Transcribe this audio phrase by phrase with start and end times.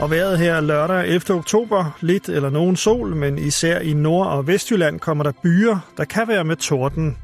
[0.00, 1.30] Og vejret her lørdag 11.
[1.30, 6.04] oktober, lidt eller nogen sol, men især i Nord- og Vestjylland kommer der byer, der
[6.04, 7.16] kan være med torden.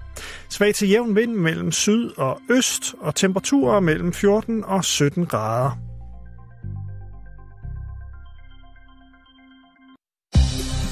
[0.49, 5.71] Svag til jævn vind mellem syd og øst, og temperaturer mellem 14 og 17 grader.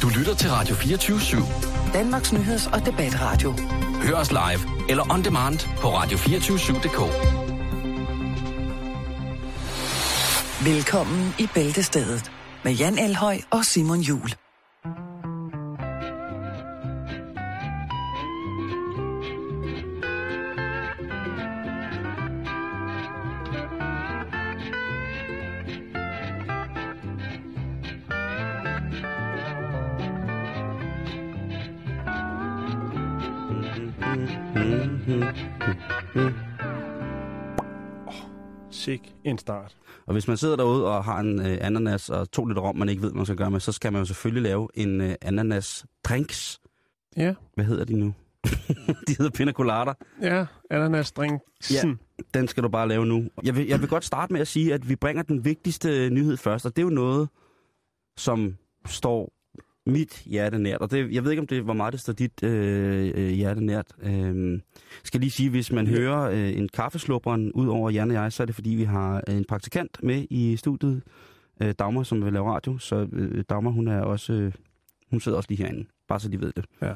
[0.03, 1.93] Du lytter til Radio 24 /7.
[1.93, 3.55] Danmarks nyheds- og debatradio.
[4.03, 7.44] Hør os live eller on demand på radio247.dk.
[10.63, 12.33] Velkommen i Bæltestedet
[12.65, 14.29] med Jan Elhøj og Simon Jul.
[38.71, 39.84] Sik en start.
[40.07, 42.89] Og hvis man sidder derude og har en øh, ananas og to liter rom, man
[42.89, 45.15] ikke ved, hvad man skal gøre med, så skal man jo selvfølgelig lave en øh,
[45.23, 46.61] ananas drinks.
[47.17, 48.15] Ja, Hvad hedder de nu?
[49.09, 49.93] de hedder pina colada.
[50.23, 51.41] ja, ananas drink.
[51.73, 51.83] Ja.
[52.35, 53.25] Den skal du bare lave nu.
[53.43, 56.37] Jeg vil, jeg vil godt starte med at sige, at vi bringer den vigtigste nyhed
[56.37, 57.29] først, og det er jo noget,
[58.17, 59.33] som står
[59.87, 60.81] mit hjerte nært.
[60.81, 63.65] Og det, jeg ved ikke, om det hvor meget det står dit øh, øh, hjerte
[63.65, 63.87] nært.
[64.03, 64.61] Øh,
[65.05, 65.93] skal lige sige, hvis man Ja.
[65.93, 69.23] hører øh, en kaffeslubberen ud over Jan og jeg, så er det fordi, vi har
[69.29, 71.03] øh, en praktikant med i studiet,
[71.63, 72.79] øh, Dagmar, som vil lave radio.
[72.79, 74.53] Så øh, Dagmar, hun er også, øh,
[75.11, 76.65] hun sidder også lige herinde, bare så de ved det.
[76.83, 76.93] Ja.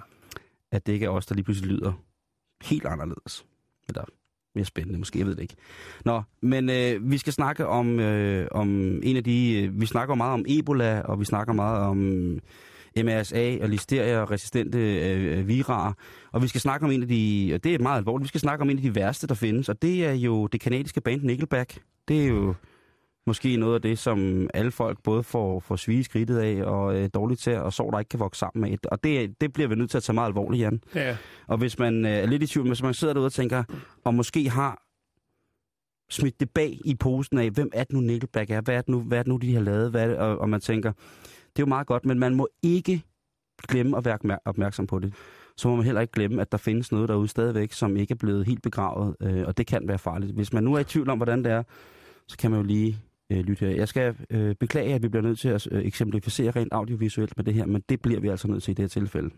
[0.73, 1.93] At det ikke er os, der lige pludselig lyder
[2.65, 3.47] helt anderledes.
[3.89, 4.05] Eller
[4.55, 5.55] mere spændende, måske, jeg ved det ikke.
[6.05, 8.69] Nå, men øh, vi skal snakke om, øh, om
[9.03, 9.63] en af de...
[9.63, 11.99] Øh, vi snakker meget om Ebola, og vi snakker meget om
[12.97, 15.93] MRSA og listeria og resistente øh, virarer.
[16.33, 17.51] Og vi skal snakke om en af de...
[17.55, 18.25] Og det er meget alvorligt.
[18.25, 20.61] Vi skal snakke om en af de værste, der findes, og det er jo det
[20.61, 21.79] kanadiske band Nickelback.
[22.09, 22.55] Det er jo
[23.27, 27.09] måske noget af det, som alle folk både får, får svige skridtet af og øh,
[27.15, 28.79] dårligt til, og sår, der ikke kan vokse sammen med.
[28.85, 30.81] Og det, det bliver vi nødt til at tage meget alvorligt, Jan.
[30.95, 31.17] Ja,
[31.47, 33.65] Og hvis man øh, er lidt i tvivl, hvis man sidder derude og tænker,
[34.05, 34.83] og måske har
[36.11, 38.89] smidt det bag i posen af, hvem er det nu Nickelback er, hvad er det
[38.89, 40.17] nu, hvad er det nu de har lavet, hvad det?
[40.17, 40.93] Og, og man tænker,
[41.59, 43.03] det er jo meget godt, men man må ikke
[43.69, 45.15] glemme at være opmær- opmærksom på det.
[45.57, 48.17] Så må man heller ikke glemme, at der findes noget derude stadigvæk, som ikke er
[48.17, 50.33] blevet helt begravet, øh, og det kan være farligt.
[50.33, 51.63] Hvis man nu er i tvivl om, hvordan det er,
[52.29, 52.99] så kan man jo lige
[53.33, 53.75] øh, lytte her.
[53.77, 57.45] Jeg skal øh, beklage, at vi bliver nødt til at øh, eksemplificere rent audiovisuelt med
[57.45, 59.31] det her, men det bliver vi altså nødt til i det her tilfælde.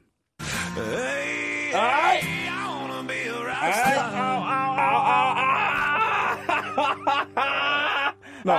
[8.45, 8.53] Nå.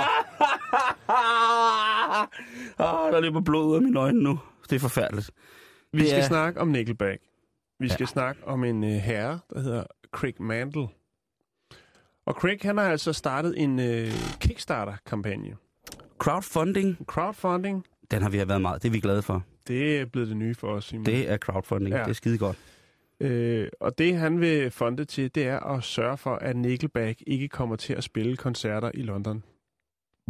[2.80, 4.40] Ah, der løber blod ud af mine øjne nu.
[4.70, 5.32] Det er forfærdeligt.
[5.94, 7.22] Vi Det skal er- snakke om Nickelback.
[7.80, 8.08] Vi skal Ja.
[8.08, 10.88] snakke om en uh, herre, der hedder Craig Mantle.
[12.26, 13.86] Og Craig, han har altså startet en uh,
[14.40, 15.56] Kickstarter-kampagne.
[16.20, 18.84] Crowdfunding, Crowdfunding, den har vi været meget.
[18.84, 19.44] Det er vi glade for.
[19.68, 21.06] det er blevet det nye for os, Simon.
[21.06, 21.90] Det er crowdfunding.
[21.92, 21.98] Ja.
[21.98, 22.04] Ja.
[22.04, 22.58] Det er skide godt.
[23.20, 27.48] Øh, og det, han vil fonde til, det er at sørge for, at Nickelback ikke
[27.48, 29.44] kommer til at spille koncerter i London.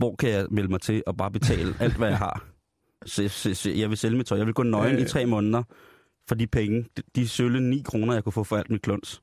[0.01, 2.45] Hvor kan jeg melde mig til og bare betale alt, hvad jeg har?
[3.05, 4.37] Se, se, se, jeg vil sælge mit tøj.
[4.37, 5.01] Jeg vil gå nøgen Øh.
[5.01, 5.63] i tre måneder
[6.27, 6.85] for de penge.
[6.97, 9.21] De, de sølle 9 kroner, jeg kunne få for alt mit kluns.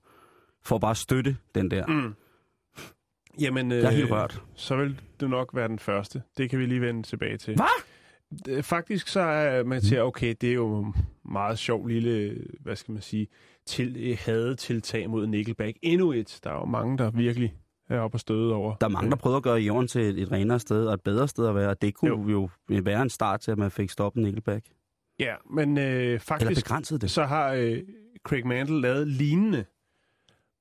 [0.64, 1.86] For at bare støtte den der.
[1.86, 2.14] Mm.
[3.40, 4.42] Jamen, øh, Jeg er helt rørt.
[4.54, 6.22] så vil det nok være den første.
[6.38, 7.54] Det kan vi lige vende tilbage til.
[7.54, 8.54] Hvad?
[8.56, 10.92] Øh, Faktisk så er man til, okay, det er jo
[11.24, 13.26] meget sjov lille, hvad skal man sige,
[13.66, 15.76] til, hadetiltag mod Nickelback.
[15.82, 16.40] Endnu et.
[16.44, 17.54] Der er jo mange, der virkelig
[17.88, 18.74] er oppe og støde over.
[18.76, 21.02] Der er mange, der prøver at gøre jorden til et, et renere sted og et
[21.02, 21.68] bedre sted at være.
[21.70, 22.48] og Det kunne Jo.
[22.70, 24.66] jo, være en start til, at man fik stoppet Nickelback.
[25.18, 27.10] Ja, men øh, faktisk det.
[27.10, 27.82] så har øh,
[28.22, 29.64] Craig Mantle lavet lignende,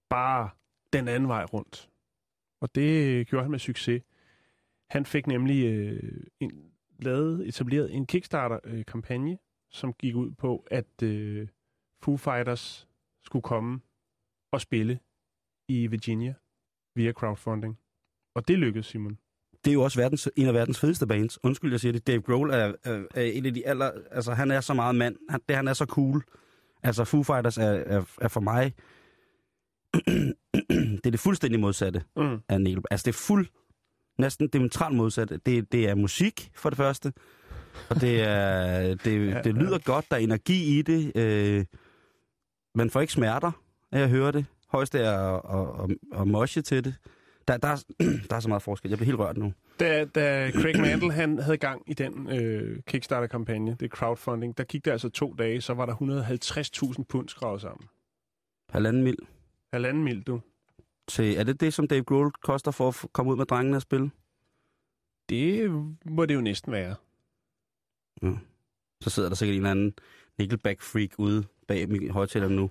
[0.10, 0.50] bare
[0.94, 1.90] den anden vej rundt.
[2.62, 4.04] Og det øh, gjorde han med succes.
[4.90, 6.52] Han fik nemlig øh, en,
[7.00, 9.38] lavet, etableret en Kickstarter-kampagne,
[9.72, 11.48] som gik ud på, at øh,
[12.04, 12.88] Foo Fighters
[13.26, 13.80] skulle komme
[14.52, 15.00] og spille
[15.70, 16.34] i Virginia
[16.98, 17.78] via crowdfunding.
[18.36, 19.18] Og det lykkedes, Simon.
[19.66, 21.40] det er jo også verdens, en af verdens fedeste bands.
[21.44, 22.08] Undskyld, jeg siger det.
[22.08, 23.92] Dave Grohl er, er, er en af de aller...
[24.12, 25.16] Altså, han er så meget mand.
[25.30, 26.24] Han, det, han er så cool.
[26.84, 28.74] Altså, Foo Fighters er, er, er for mig...
[31.04, 32.38] det er det fuldstændig modsatte Mm.
[32.50, 32.82] af Neil.
[32.92, 33.48] Altså, det er fuld...
[34.20, 35.38] Næsten diametralt modsatte.
[35.46, 37.14] Det, det er musik, for det første.
[37.90, 40.06] Og det, er, det, Ja, det lyder godt.
[40.12, 41.12] Der er energi i det.
[41.16, 41.66] Øh,
[42.76, 43.52] man får ikke smerter
[43.92, 44.46] af at høre det.
[44.68, 45.42] Højst er at,
[45.84, 46.96] at, at, at moshe til det.
[47.48, 47.84] Der, der, er,
[48.30, 48.90] der er så meget forskel.
[48.90, 49.54] Jeg bliver helt rørt nu.
[49.80, 54.86] Da, da Craig Mantle han havde gang i den øh, Kickstarter-kampagne, det crowdfunding, der gik
[54.86, 55.96] det altså to dage, så var der
[56.98, 57.88] 150.000 pund skrevet sammen.
[58.70, 59.18] Halvanden mil.
[59.74, 60.42] Halvanden mil, du.
[61.08, 63.82] Til, er det det, som Dave Grohl koster for at komme ud med drengene og
[63.82, 64.12] spille?
[65.30, 65.72] Det
[66.06, 66.96] må det jo næsten være.
[69.02, 69.94] Så sidder der sikkert en eller anden
[70.38, 72.70] Nickelback-freak ude bag min højtaler nu.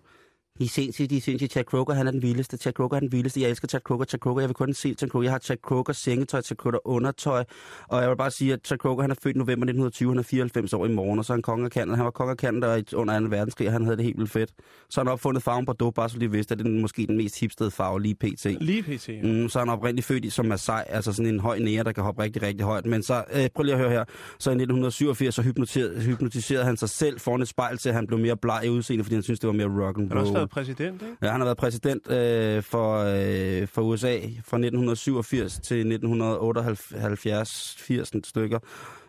[0.59, 1.53] I er sindssygt, de er sindssygt.
[1.53, 2.57] Chad Kroger, han er den vildeste.
[2.57, 3.41] Chad Kroger er den vildeste.
[3.41, 4.05] Jeg elsker Chad Kroger.
[4.05, 5.23] Chad Kroger, jeg vil kun se Chad Kroger.
[5.25, 7.45] Jeg har Chad Kroger sengetøj, Chad Kroger undertøj.
[7.89, 10.09] Og jeg vil bare sige, at Chad Kroger, han er født i november 1920.
[10.11, 11.97] Han er 94 år i morgen, og så er han konge af Canada.
[11.97, 13.27] Han var konge af Canada i- under 2.
[13.31, 14.51] verdenskrig, og han havde det helt vildt fedt.
[14.91, 17.17] Så har han opfundet farven Bordeaux, bare så de vidste, at det er måske den
[17.17, 18.45] mest hipstede farve lige pt.
[18.61, 19.09] Lige pt.
[19.09, 19.23] Ja.
[19.23, 21.93] Mm, så er han oprindeligt født i, som Masai, altså sådan en høj nære, der
[21.93, 22.87] kan hoppe rigtig, rigtig højt.
[22.87, 24.05] Men så, øh, prøv lige at høre her,
[24.39, 28.19] så i 1987, så hypnotiserede, hypnotiserede han sig selv foran et spejl til, han blev
[28.19, 31.03] mere bleg i udseende, fordi han synes det var mere rock and roll været præsident,
[31.03, 31.17] ikke?
[31.23, 38.13] Ja, han har været præsident øh, for, øh, for USA fra 1987 til 1978, 80
[38.25, 38.59] stykker.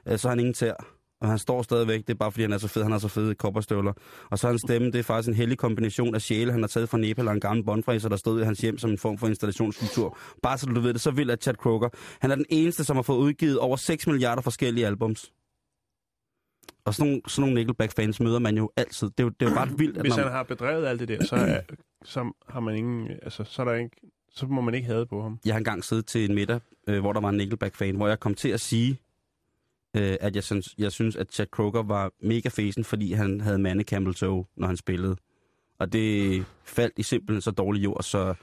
[0.07, 0.73] Øh, så har han ingen tær.
[1.21, 3.07] Og han står stadigvæk, det er bare fordi, han er så fed, han har så
[3.07, 3.93] fede kopperstøvler.
[4.31, 6.89] Og så hans stemme, det er faktisk en hellig kombination af sjæle, han har taget
[6.89, 9.27] fra Nepal og en gammel båndfræser, der stod i hans hjem som en form for
[9.27, 10.17] installationskultur.
[10.43, 11.89] Bare så du ved det, så vil at Chad Kroger.
[12.21, 15.31] Han er den eneste, som har fået udgivet over 6 milliarder forskellige albums.
[16.85, 19.09] Og sådan nogle, sådan nogle Nickelback-fans møder man jo altid.
[19.09, 20.99] Det er jo, det er jo bare vildt, at Hvis når, han har bedrevet alt
[20.99, 21.61] det der, så, er,
[22.03, 23.95] så har man ingen, altså, så, er der ikke,
[24.31, 25.39] så må man ikke have på ham.
[25.45, 28.19] Jeg har engang siddet til en middag, øh, hvor der var en Nickelback-fan, hvor jeg
[28.19, 28.99] kom til at sige,
[29.97, 33.59] øh, at jeg synes, jeg synes, at Chad Kroger var mega fesen, fordi han havde
[33.59, 35.15] mande Campbell Toe, når han spillede.
[35.79, 38.33] Og det faldt i simpelthen så dårlig jord, så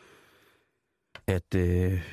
[1.27, 1.63] at, øh,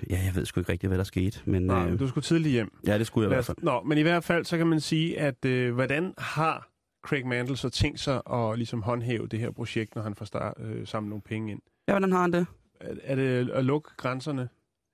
[0.09, 1.39] ja, jeg ved sgu ikke rigtig, hvad der skete.
[1.45, 2.77] Men Nej, øh, du skulle tidligt hjem.
[2.88, 3.57] ja, det skulle jeg i hvert fald.
[3.62, 6.69] nå, men i hvert fald, så kan man sige, at øh, hvordan har
[7.06, 10.53] Craig Mantle så tænkt sig at ligesom håndhæve det her projekt, når han får start,
[10.59, 11.62] øh, samlet nogle penge ind?
[11.88, 12.45] Ja, hvordan har han det?
[12.80, 14.50] Er, er det at lukke grænserne?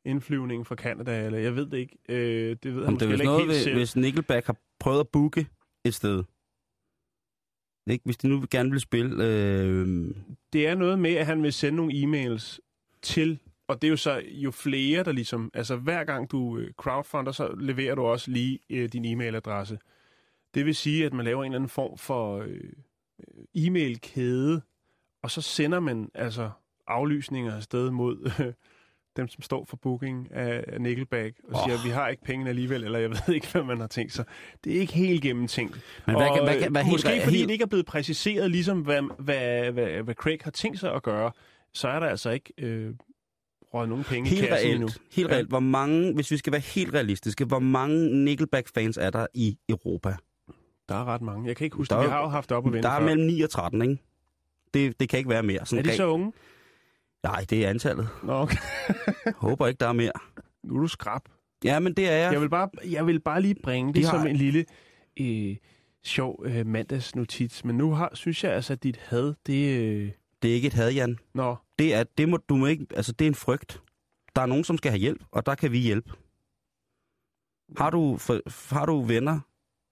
[0.06, 1.98] Indflyvningen fra Canada, eller jeg ved det ikke.
[2.10, 3.78] Øh, det ved han det måske er ikke noget, helt hvis, selv.
[3.78, 5.48] hvis Nickelback har prøvet at booke
[5.86, 6.24] et sted.
[7.90, 8.02] Ikke?
[8.06, 9.26] Hvis de nu gerne vil spille...
[9.26, 10.12] Øh,
[10.54, 12.60] Det er noget med, at han vil sende nogle e-mails
[13.02, 16.74] til, og det er jo så jo flere, der ligesom, altså hver gang du øh,
[16.74, 19.78] crowdfunder, så leverer du også lige øh, din e-mailadresse.
[20.54, 22.60] Det vil sige, at man laver en eller anden form for øh,
[23.20, 24.62] øh, e-mailkæde,
[25.24, 26.50] og så sender man altså
[26.88, 28.54] aflysninger afsted mod øh,
[29.18, 31.62] dem, som står for booking af, Nickelback, og oh.
[31.66, 34.14] siger, at vi har ikke pengene alligevel, eller jeg ved ikke, hvad man har tænkt
[34.14, 34.26] sig.
[34.64, 35.82] Det er ikke helt gennemtænkt.
[36.06, 37.86] men hvad, og, hvad, kan, hvad, øh, helt, måske fordi helt, det ikke er blevet
[37.86, 41.32] præciseret, ligesom hvad, hvad, hvad, hvad Craig har tænkt sig at gøre,
[41.74, 42.94] så er der altså ikke øh,
[43.74, 45.34] røget nogen penge Helt i kassen reelt, helt Ja.
[45.36, 49.58] reelt, hvor mange, hvis vi skal være helt realistiske, hvor mange Nickelback-fans er der i
[49.70, 50.16] Europa?
[50.90, 51.48] Der er ret mange.
[51.48, 52.06] Jeg kan ikke huske Der det.
[52.06, 53.06] Vi har jo haft op at vende Der er før.
[53.06, 53.98] mellem 9 og 13, ikke?
[54.74, 55.66] Det, det kan ikke være mere.
[55.66, 56.34] Sådan Er de så unge?
[57.24, 58.10] Nej, det er antallet.
[58.24, 58.58] Nå, okay.
[59.36, 60.12] Håber ikke, der er mere.
[60.64, 61.22] Nu er du skrab.
[61.64, 62.34] Ja, men det er jeg.
[62.34, 64.66] Jeg vil bare, jeg vil bare lige bringe det De har- som en lille
[65.20, 65.56] øh,
[66.04, 67.66] sjov øh, mandagsnotits.
[67.66, 69.80] Men nu har, synes jeg altså, at dit had, det...
[69.80, 70.12] Øh,
[70.42, 71.18] Det er ikke et had, Jan.
[71.34, 73.82] nå, Det er, det må, du må ikke, altså det er en frygt.
[74.36, 76.12] Der er nogen, som skal have hjælp, og der kan vi hjælpe.
[77.78, 78.42] Har du, for,
[78.76, 79.40] har du venner,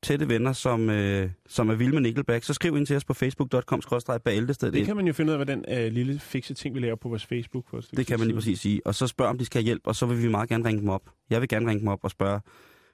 [0.04, 3.14] tætte venner, som, øh, som er vilde med Nickelback, så skriv ind til os på
[3.14, 3.82] facebook.com
[4.26, 4.72] bæltested.
[4.72, 6.96] det kan man jo finde ud af, hvad den øh, lille fikse ting, vi laver
[6.96, 7.70] på vores Facebook.
[7.70, 8.82] For Det kan man lige præcis sige.
[8.88, 10.82] Og så spørg, om de skal have hjælp, og så vil vi meget gerne ringe
[10.82, 11.02] dem op.
[11.30, 12.40] Jeg vil gerne ringe dem op og spørge,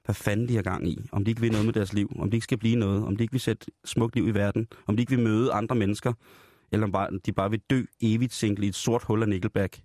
[0.06, 1.00] hvad fanden de har gang i.
[1.12, 2.12] Om de ikke vil noget med deres liv.
[2.20, 3.06] Om de ikke skal blive noget.
[3.06, 4.68] Om de ikke vil sætte smukt liv i verden.
[4.88, 6.14] Om de ikke vil møde andre mennesker.
[6.72, 9.82] Eller om bare, de bare vil dø evigt single i et sort hul af Nickelback.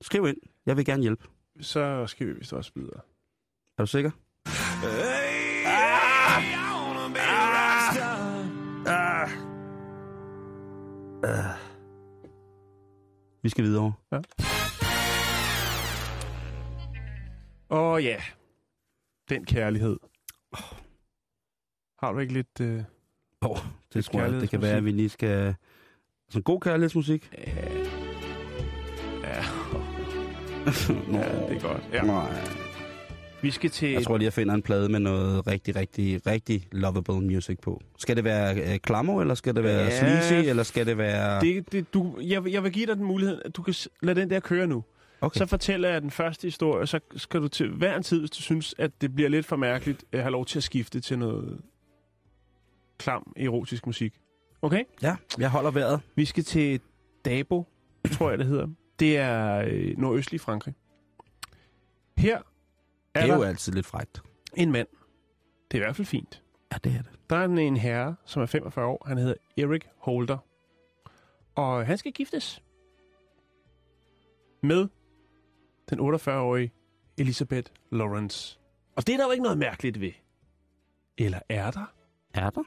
[0.00, 0.36] Skriv ind.
[0.66, 1.28] Jeg vil gerne hjælpe.
[1.60, 3.00] Så skal vi vist også videre.
[3.78, 4.10] Er du sikker?
[13.42, 13.92] Vi skal videre.
[17.70, 18.16] Åh ja,
[19.28, 19.96] den kærlighed.
[21.98, 22.60] Har du ikke lidt...
[22.60, 22.82] Øh,
[23.40, 23.58] Oh,
[23.94, 25.54] det tror jeg, det kan være, at vi lige skal...
[26.30, 27.30] Sådan god kærlighedsmusik.
[29.22, 29.44] ja,
[31.08, 31.82] Nå, ja, det er godt.
[31.92, 32.02] Ja.
[32.02, 32.40] Nej.
[33.42, 33.90] Vi skal til...
[33.90, 37.82] Jeg tror lige, jeg finder en plade med noget rigtig, rigtig, rigtig lovable music på.
[37.98, 39.98] Skal det være øh, klammer, eller skal det være Ja.
[39.98, 41.40] sleazy, eller skal det være...
[41.40, 44.20] det, det, du, jeg, vil- jeg vil give dig den mulighed, at du kan lade
[44.20, 44.84] den der køre nu.
[45.20, 45.38] Okay.
[45.38, 48.42] Så fortæller jeg den første historie, så skal du til hver en tid, hvis du
[48.42, 51.60] synes, at det bliver lidt for mærkeligt, øh, have lov til at skifte til noget
[52.98, 54.14] klam erotisk musik.
[54.62, 54.84] Okay?
[55.02, 56.00] Ja, jeg holder vejret.
[56.14, 56.80] Vi skal til
[57.24, 57.64] Dabo,
[58.12, 58.68] tror jeg det hedder.
[58.98, 60.74] Det er øh, nordøstlig Frankrig.
[62.16, 62.36] Her
[63.14, 64.22] er, Det er jo altid lidt frægt.
[64.56, 64.88] en mand.
[65.70, 66.42] Det er i hvert fald fint.
[66.72, 67.10] Ja, det er det.
[67.30, 69.04] Der er en- en herre, som er 45 år.
[69.08, 70.38] Han hedder Erik Holder.
[71.54, 72.62] Og han skal giftes
[74.62, 74.88] med
[75.90, 76.72] den 48-årige
[77.18, 78.58] Elisabeth Lawrence.
[78.96, 80.12] Og det er der jo ikke noget mærkeligt ved.
[81.18, 81.92] Eller er der?
[82.34, 82.62] Er der?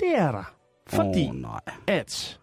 [0.00, 0.56] Det er der.
[0.86, 1.60] Fordi oh, nej.
[1.86, 2.40] at...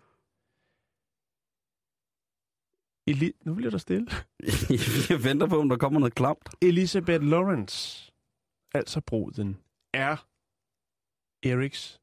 [3.10, 4.08] Eli- nu bliver der stille.
[5.10, 6.50] jeg venter på, om der kommer noget klamt.
[6.62, 8.10] Elisabeth Lawrence
[8.74, 9.58] altså bruden,
[9.94, 10.28] er
[11.44, 12.02] Eriks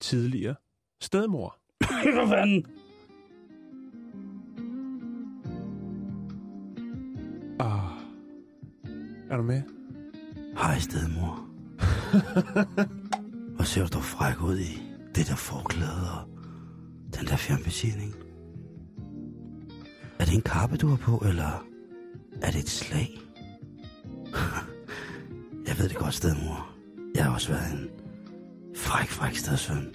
[0.00, 0.54] tidligere
[1.00, 1.58] stedmor.
[1.78, 2.66] Hvad fanden?
[7.60, 7.90] Ah.
[9.30, 9.62] Er du med?
[10.56, 11.34] Hej, stedmor.
[13.56, 14.85] Hvor ser du fræk ud i
[15.16, 16.28] det der forklæde og
[17.18, 18.14] den der fjernbetjening?
[20.18, 21.64] Er det en kappe, du har på, eller
[22.42, 23.10] er det et slag?
[25.68, 26.68] Jeg ved det godt, stedmor.
[27.14, 27.88] Jeg har også været en
[28.76, 29.94] fræk, fræk stedsøn.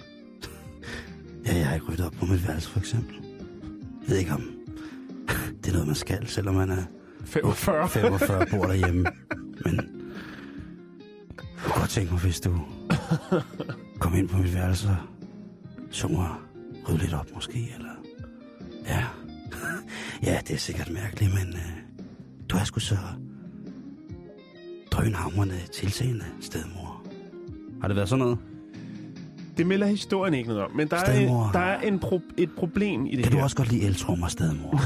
[1.46, 3.14] Ja, jeg har ikke ryddet op på mit værelse, for eksempel.
[4.02, 4.42] Jeg ved ikke, om
[5.62, 6.84] det er noget, man skal, selvom man er
[7.24, 7.88] 45.
[7.88, 9.06] 45 bor derhjemme.
[9.64, 9.76] Men
[11.36, 12.60] jeg kunne godt tænke mig, hvis du
[14.00, 15.11] kom ind på mit værelse og
[15.92, 16.28] så mig
[16.88, 17.90] rydde lidt op måske, eller...
[18.86, 19.04] Ja.
[20.22, 21.72] Ja, det er sikkert mærkeligt, men øh,
[22.48, 22.96] du er sgu så
[24.90, 27.02] drønhamrende tilseende stedmor.
[27.80, 28.38] Har det været sådan noget?
[29.56, 31.50] Det melder historien ikke noget om, men der er, Stedmor.
[31.52, 33.38] der er en pro- et problem i det Kan her.
[33.38, 34.80] du også godt lide eltrummer, stedmor?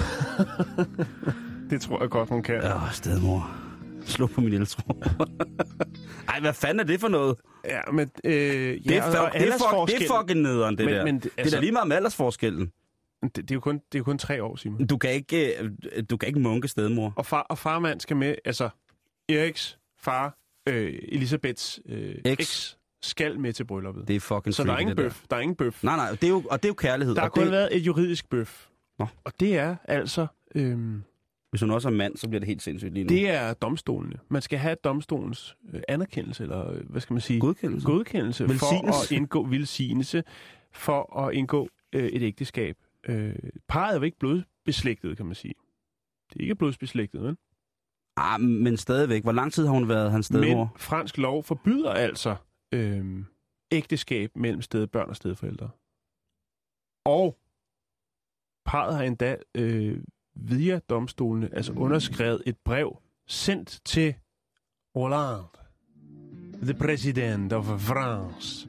[1.71, 2.55] Det tror jeg godt, hun kan.
[2.55, 2.69] Ja.
[2.85, 3.51] Ja, stedmor.
[4.05, 5.05] Slå på min eltrummer.
[6.29, 7.37] Ej, hvad fanden er det for noget?
[7.69, 8.11] Ja, men...
[8.25, 10.95] Øh, ja, Det er, fuck, og det, er fuck, det er fucking nederen, det Men-
[10.95, 11.05] der.
[11.05, 12.73] men det- det er altså- da lige meget med aldersforskellen.
[13.23, 14.87] Det, det, er jo kun, det er jo kun tre år, Simon.
[14.87, 15.71] Du kan ikke, øh,
[16.11, 17.13] du kan ikke munke stedmor.
[17.17, 18.69] Og far og farmand skal med, altså
[19.29, 22.79] Eriks far, øh, Elisabeths øh, Eks.
[23.03, 24.09] skal med til brylluppet.
[24.09, 25.23] Det er fucking Så der er ingen bøf.
[25.31, 25.85] Der er ingen bøf.
[25.85, 27.15] Nej, nej, det er jo, og det er jo kærlighed.
[27.15, 28.67] Der har kun det, været et juridisk bøf.
[28.99, 29.07] Nå.
[29.25, 30.27] Og det er altså...
[30.55, 31.03] Øhm,
[31.51, 33.09] Hvis hun også er mand, så bliver det helt sindssygt lige nu.
[33.09, 34.19] det er domstolene.
[34.29, 37.41] Man skal have domstolens øh, anerkendelse, eller øh, hvad skal man sige?
[37.41, 37.87] Godkendelse.
[37.87, 39.15] godkendelse for Velsignelse.
[39.15, 40.25] at indgå velsignelse
[40.73, 42.77] for at indgå øh, et ægteskab.
[43.09, 43.35] Øh,
[43.69, 45.55] parret er jo ikke blodbeslægtet, kan man sige.
[46.33, 47.37] Det er ikke blodsbeslægtet, vel?
[48.17, 49.23] Ah, men stadigvæk.
[49.23, 50.65] Hvor lang tid har hun været hans stedmor?
[50.65, 52.37] Men fransk lov forbyder altså
[52.73, 53.25] øh,
[53.73, 55.71] ægteskab mellem stedbørn og stedforældre.
[57.05, 57.39] Og
[58.65, 60.01] parret har endda øh,
[60.37, 64.15] via domstolene altså underskrevet et brev sendt til
[64.95, 65.49] Hollande,
[66.63, 68.69] the president of France.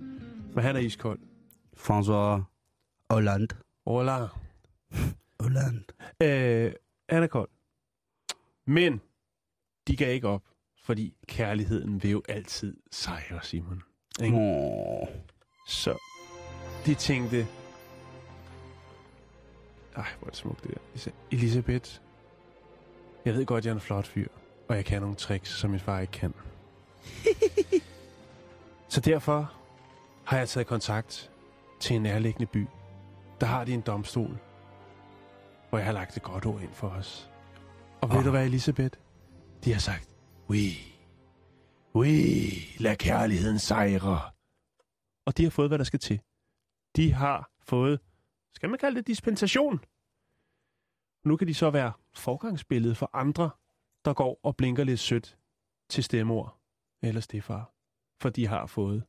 [0.53, 1.19] For han er iskold.
[1.77, 2.41] François
[3.09, 3.55] Hollande.
[3.86, 4.29] Hollande.
[5.39, 5.83] Hollande.
[6.24, 6.74] Øh,
[7.09, 7.50] han er kold.
[8.67, 9.01] Men
[9.88, 10.43] de gav ikke op,
[10.83, 13.83] fordi kærligheden vil jo altid sejre, Simon.
[14.24, 14.38] Ikke?
[14.38, 15.07] Åh.
[15.67, 15.97] Så
[16.86, 17.47] de tænkte...
[19.98, 22.00] Ej, hvor er det smukt det sagde, Elisabeth,
[23.25, 24.27] jeg ved godt, jeg er en flot fyr,
[24.70, 26.34] og jeg kan nogle tricks, som min far ikke kan.
[28.89, 29.54] Så derfor
[30.24, 31.32] har jeg taget kontakt
[31.80, 32.68] til en nærliggende by.
[33.42, 34.38] Der har de en domstol,
[35.70, 37.32] hvor jeg har lagt et godt ord ind for os.
[38.01, 38.25] Og ved Ah.
[38.25, 39.00] du hvad, Elisabeth?
[39.63, 40.10] De har sagt,
[40.50, 40.70] oui,
[41.96, 42.16] oui,
[42.80, 44.22] lad kærligheden sejre.
[45.25, 46.22] Og de har fået, hvad der skal til.
[46.96, 48.00] De har fået,
[48.56, 49.80] skal man kalde det dispensation?
[51.25, 53.50] Nu kan de så være forgangsbillede for andre,
[54.06, 55.38] der går og blinker lidt sødt
[55.89, 56.60] til stemor
[57.01, 57.74] eller stefar.
[58.22, 59.04] For de har fået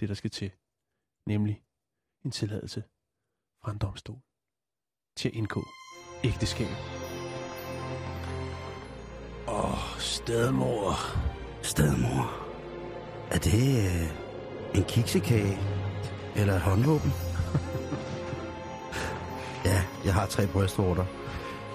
[0.00, 0.52] det, der skal til.
[1.26, 1.64] Nemlig
[2.24, 2.84] en tilladelse
[3.62, 4.20] fra en domstol
[5.16, 5.62] til at indgå
[6.24, 6.76] ægteskab.
[9.48, 10.92] Åh, oh, stedmor.
[11.62, 12.24] Stedmor.
[13.34, 14.06] Er det øh,
[14.78, 15.58] en kiksekage?
[16.36, 17.10] Eller et håndvåben?
[19.66, 21.04] ja, jeg har tre brystvorter.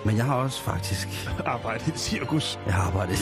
[0.06, 1.08] Men jeg har også faktisk...
[1.46, 2.60] Arbejde i cirkus.
[2.66, 3.18] Jeg har arbejdet...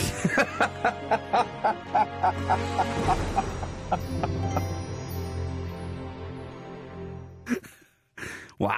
[8.59, 8.71] wow.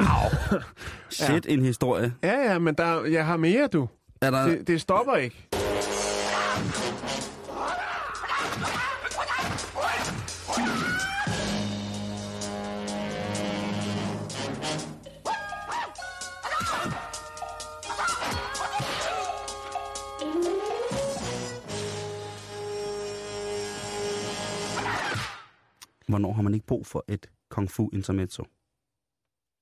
[1.09, 2.13] Shit, en historie.
[2.23, 3.87] Ja, ja, men der, jeg har mere, du.
[4.21, 4.47] Er der...
[4.47, 5.47] Det, det stopper ikke.
[26.31, 28.43] Hvornår har man ikke brug for et kung fu intermezzo?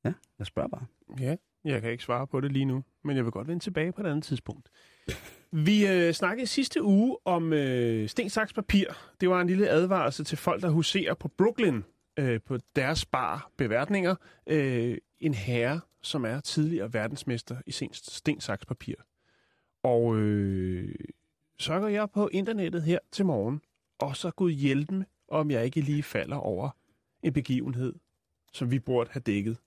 [0.06, 0.86] Ja, jeg spørger bare.
[1.20, 3.92] Ja, jeg kan ikke svare på det lige nu, men jeg vil godt vende tilbage
[3.92, 4.70] på et andet tidspunkt.
[5.52, 8.86] Vi øh, snakkede sidste uge om øh, sten, saks, papir.
[9.22, 11.82] Det var en lille advarsel til folk, der huserer på Brooklyn
[12.20, 14.16] øh, på deres bar beværtninger.
[14.48, 18.96] Øh, en herre, som er tidligere verdensmester i sten, sten saks, papir.
[19.84, 20.96] Og øh,
[21.60, 23.62] så går jeg på internettet her til morgen,
[24.00, 26.70] og så Gud hjælpe om jeg ikke lige falder over
[27.24, 27.94] en begivenhed,
[28.54, 29.58] som vi burde have dækket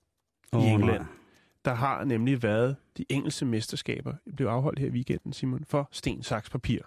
[0.53, 0.99] i Åh, England.
[1.03, 1.07] nej.
[1.65, 6.23] Der har nemlig været de engelske mesterskaber, blev afholdt her i weekenden, Simon, for sten,
[6.23, 6.79] saks, papir.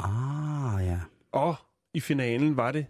[0.00, 1.00] Ah, ja.
[1.32, 1.56] Og
[1.94, 2.86] i finalen var det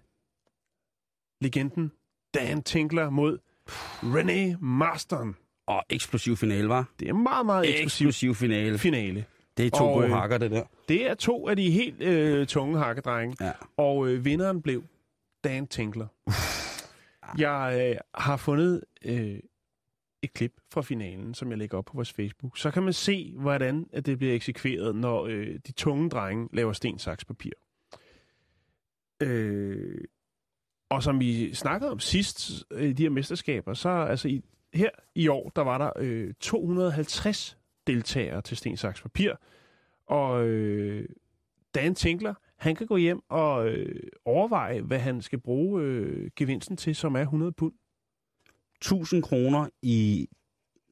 [1.41, 1.93] legenden
[2.35, 3.39] Dan Tinkler mod
[4.03, 5.37] René Marston.
[5.67, 6.89] Og eksplosiv finale, var.
[7.01, 8.79] Det er meget, meget eksplosiv Eksplosiv finale.
[8.79, 9.25] finale.
[9.57, 10.65] Det er to Og, gode øh, hakker, det der.
[10.89, 13.45] Det er to af de helt øh, tunge hakkedrenge.
[13.45, 13.53] Ja.
[13.77, 14.85] Og øh, vinderen blev
[15.45, 16.07] Dan Tinkler.
[17.39, 19.39] Jeg øh, har fundet øh,
[20.23, 22.59] et klip fra finalen, som jeg lægger op på vores Facebook.
[22.59, 26.73] Så kan man se, hvordan at det bliver eksekveret, når øh, de tunge drenge laver
[26.73, 27.51] sten, saks, papir.
[29.23, 30.05] Øh,
[30.91, 34.43] og som vi snakkede om sidst øh, i de her mesterskaber, så altså i,
[34.75, 39.33] her i år, der var der øh, 250 deltagere til sten, saks, papir.
[40.07, 41.09] Og øh,
[41.75, 46.77] Dan Tinkler, han kan gå hjem og øh, overveje, hvad han skal bruge øh, gevinsten
[46.77, 47.73] til, som er 100 pund.
[48.83, 50.29] 1000 kroner i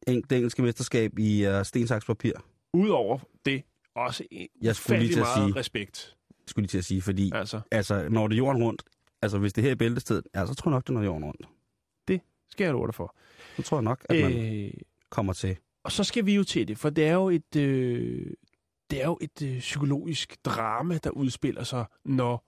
[0.06, 2.32] det engelske mesterskab i uh, stensaks papir.
[2.72, 3.62] Udover det,
[3.94, 4.24] også
[4.62, 6.16] Jeg skulle lige til at sige- respekt.
[6.46, 8.82] Skulle lige til at sige, fordi Altså, altså, når det er jorden rundt,
[9.22, 11.48] altså hvis det her er bæltestedet, ja, så tror jeg nok, det er jorden rundt.
[12.48, 13.16] skal jeg love dig for.
[13.56, 14.70] Så tror jeg nok, at man Øh,
[15.10, 15.56] kommer til.
[15.84, 18.26] Og så skal vi jo til det, for det er jo et, øh,
[18.90, 22.46] det er jo et øh, psykologisk drama, der udspiller sig, når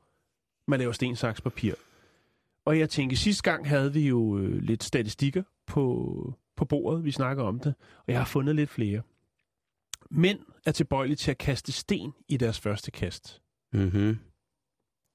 [0.68, 1.74] man laver sten, saks, papir.
[2.64, 7.10] Og jeg tænker, sidste gang havde vi jo øh, lidt statistikker på, på bordet, vi
[7.10, 9.02] snakker om det, og jeg har fundet lidt flere.
[10.10, 13.42] Mænd er tilbøjelige til at kaste sten i deres første kast.
[13.72, 14.18] Mm-hmm.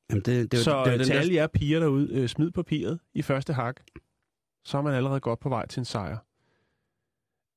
[0.09, 2.99] Jamen, det, det, så det, det, det, til alle jer piger derude, øh, smid papiret
[3.13, 3.81] i første hak.
[4.65, 6.17] Så er man allerede godt på vej til en sejr.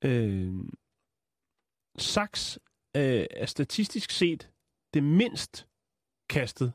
[0.05, 0.55] Øh,
[1.99, 2.59] saks
[2.97, 4.51] øh, er statistisk set
[4.95, 5.69] det mindst
[6.29, 6.73] kastet,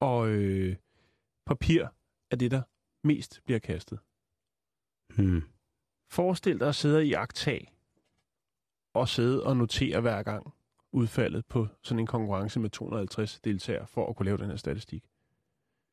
[0.00, 0.76] og øh,
[1.46, 1.86] papir
[2.30, 2.62] er det, der
[3.04, 3.98] mest bliver kastet.
[5.16, 5.42] hmm.
[6.10, 7.74] Forestil dig at sidde i agtag
[8.94, 10.54] og sidde og notere hver gang
[10.92, 15.04] udfaldet på sådan en konkurrence med 250 deltagere for at kunne lave den her statistik.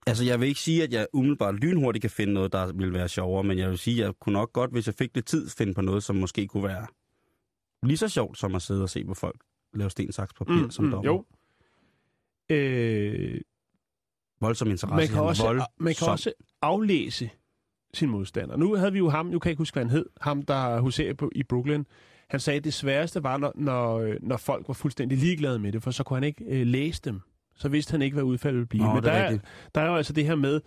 [0.07, 3.09] Altså, jeg vil ikke sige, at jeg umiddelbart lynhurtigt kan finde noget, der ville være
[3.09, 5.49] sjovere, men jeg vil sige, at jeg kunne nok godt, hvis jeg fik lidt tid,
[5.49, 6.87] finde på noget, som måske kunne være
[7.83, 9.41] lige så sjovt, som at sidde og se på folk
[9.73, 11.11] lave sten, saks, papir mm, som dommer.
[11.11, 11.25] Jo.
[12.55, 13.41] Øh,
[14.41, 14.95] Voldsom interesse.
[14.95, 15.67] man kan, også, Voldsom.
[15.79, 17.29] man kan også aflæse
[17.93, 18.57] sin modstander.
[18.57, 20.79] Nu havde vi jo ham, nu kan jeg ikke huske, hvad han hed, ham der
[20.79, 21.83] huserer på, i Brooklyn.
[22.29, 25.71] Han sagde, at det sværeste var, når, når, øh, når folk var fuldstændig ligeglade med
[25.71, 27.21] det, for så kunne han ikke øh, læse dem.
[27.55, 28.83] Så vidste han ikke, hvad udfaldet ville blive.
[28.83, 29.45] Nå, Men det er der, er, rigtigt.
[29.75, 30.61] der er jo altså det her med,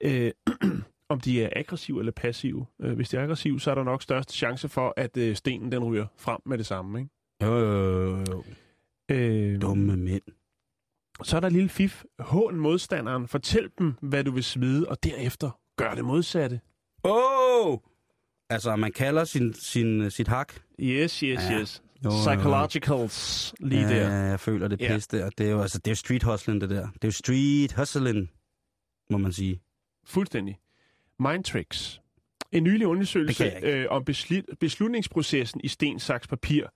[0.00, 0.30] øh,
[1.08, 2.66] om de er aggressive eller passive.
[2.82, 5.72] Øh, hvis de er aggressive, så er der nok størst chance for, at øh, stenen
[5.72, 6.98] den ryger frem med det samme.
[7.00, 7.10] Ikke?
[7.42, 8.44] Jo, jo, jo, jo.
[9.10, 10.22] Øh, Dumme mænd.
[11.22, 12.04] Så er der lille fif.
[12.18, 13.28] Hån modstanderen.
[13.28, 16.60] Fortæl dem, hvad du vil smide, og derefter gør det modsatte.
[17.04, 17.66] Åh!
[17.66, 17.78] Oh!
[18.50, 20.52] Altså, man kalder sin, sin, sit hak.
[20.80, 21.60] Yes, yes, Ja.
[21.60, 21.82] yes.
[22.04, 22.10] Jo.
[22.10, 24.10] Psychologicals lige ja, der.
[24.10, 24.94] jeg føler det Ja.
[24.94, 25.30] pis der.
[25.30, 26.88] Det er jo, altså, det er jo street hustling, det der.
[26.94, 28.30] Det er jo street hustling,
[29.10, 29.60] må man sige.
[30.04, 30.58] Fuldstændig.
[31.18, 32.00] Mind tricks.
[32.52, 36.66] En nylig undersøgelse øh, om beslut, beslutningsprocessen i sten, saks, papir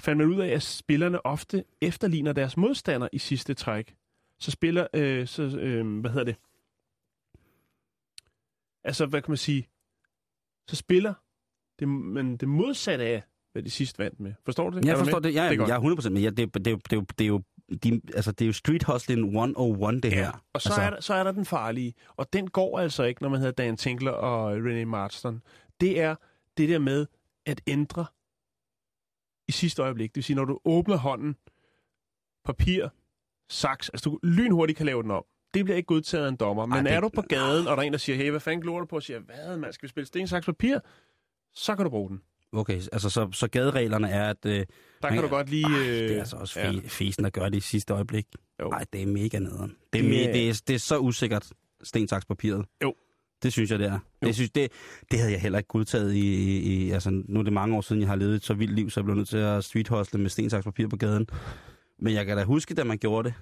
[0.00, 3.94] fandt man ud af, at spillerne ofte efterligner deres modstander i sidste træk.
[4.38, 6.36] Så spiller, øh, så, øh, hvad hedder det?
[8.84, 9.68] Altså, hvad kan man sige?
[10.68, 11.14] Så spiller
[11.78, 13.22] det, men det modsatte af,
[13.56, 14.32] hvad de sidst vandt med.
[14.44, 14.84] Forstår du det?
[14.84, 15.22] Er Jeg forstår med?
[15.22, 15.34] det.
[15.34, 16.92] Ja, Det er det jeg er 100%, men ja, det, det, det, er jo- det,
[16.92, 17.42] er jo- det, er jo,
[17.84, 20.44] de, altså, det er jo street hustling 101, det her.
[20.52, 23.22] Og så, altså, er der, så er der den farlige, og den går altså ikke,
[23.22, 25.42] når man hedder Dan Tinkler og René Marston.
[25.80, 26.14] Det er
[26.56, 27.06] det der med
[27.46, 28.06] at ændre
[29.48, 30.10] i sidste øjeblik.
[30.10, 31.36] Det vil sige, når du åbner hånden,
[32.44, 32.88] papir,
[33.48, 35.24] saks, altså du lynhurtigt kan lave den om.
[35.54, 36.66] Det bliver ikke godtaget af en dommer.
[36.66, 38.60] Men det- er du på gaden, og der er en, der siger, hey, hvad fanden
[38.62, 38.96] glor du på?
[38.96, 40.78] Og siger, hvad, man skal vi spille sten, saks, papir?
[41.54, 42.22] Så kan du bruge den.
[42.52, 44.36] Okay, altså så, så gadereglerne er, at...
[44.46, 44.64] Øh, Der
[45.02, 45.66] Man- kan du godt lige...
[45.68, 46.80] Øh, det er altså også fe, ja.
[46.88, 48.26] fesen at gøre det i sidste øjeblik.
[48.70, 49.76] Nej, det er mega nederen.
[49.92, 52.64] Det er, Det me, det, er, det er så usikkert, sten, saks, papiret.
[52.82, 52.94] Jo.
[53.42, 53.92] Det synes jeg, det er.
[54.22, 54.26] Jo.
[54.26, 54.72] Det, synes, det,
[55.10, 56.90] det havde jeg heller ikke godtaget i, i, i...
[56.90, 59.00] Altså, nu er det mange år siden, jeg har levet et så vildt liv, så
[59.00, 61.26] jeg blev nødt til at street hustle med sten, saks, papir på gaden.
[61.98, 63.34] Men jeg kan da huske, da man gjorde det.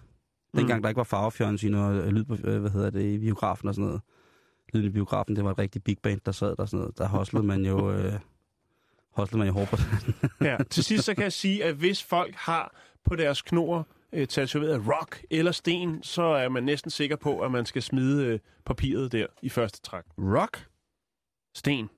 [0.57, 0.83] Dengang Mm.
[0.83, 3.75] der ikke var farvefjernsyn og øh, lyd på, øh, hvad hedder det, i biografen og
[3.75, 4.01] sådan noget.
[4.73, 6.99] Lyden i biografen, det var et rigtig big band, der sad der og sådan noget.
[6.99, 7.90] Der hoslede man jo...
[7.93, 8.12] Øh,
[9.18, 9.77] jo hårdt på
[10.44, 10.57] Ja.
[10.70, 12.74] Til sidst så kan jeg sige, at hvis folk har
[13.05, 17.50] på deres knor øh, tatoveret rock eller sten, så er man næsten sikker på, at
[17.50, 20.05] man skal smide øh, papiret der i første træk.
[20.18, 20.66] Rock?
[21.57, 21.88] Sten.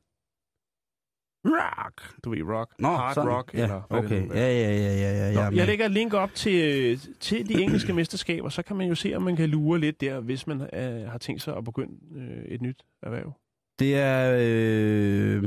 [1.45, 2.15] Rock!
[2.25, 2.75] Du ved, rock.
[2.79, 3.31] Nå, Hard sådan.
[3.31, 3.55] rock.
[3.55, 4.29] Ja, eller det okay.
[4.31, 4.35] er.
[4.35, 5.51] Ja, ja, ja, ja, ja, ja.
[5.51, 8.95] Nå, jeg lægger et link op til, til de engelske mesterskaber, så kan man jo
[8.95, 11.95] se, om man kan lure lidt der, hvis man øh, har tænkt sig at begynde
[12.17, 13.33] øh, et nyt erhverv.
[13.79, 15.43] Det er, øh,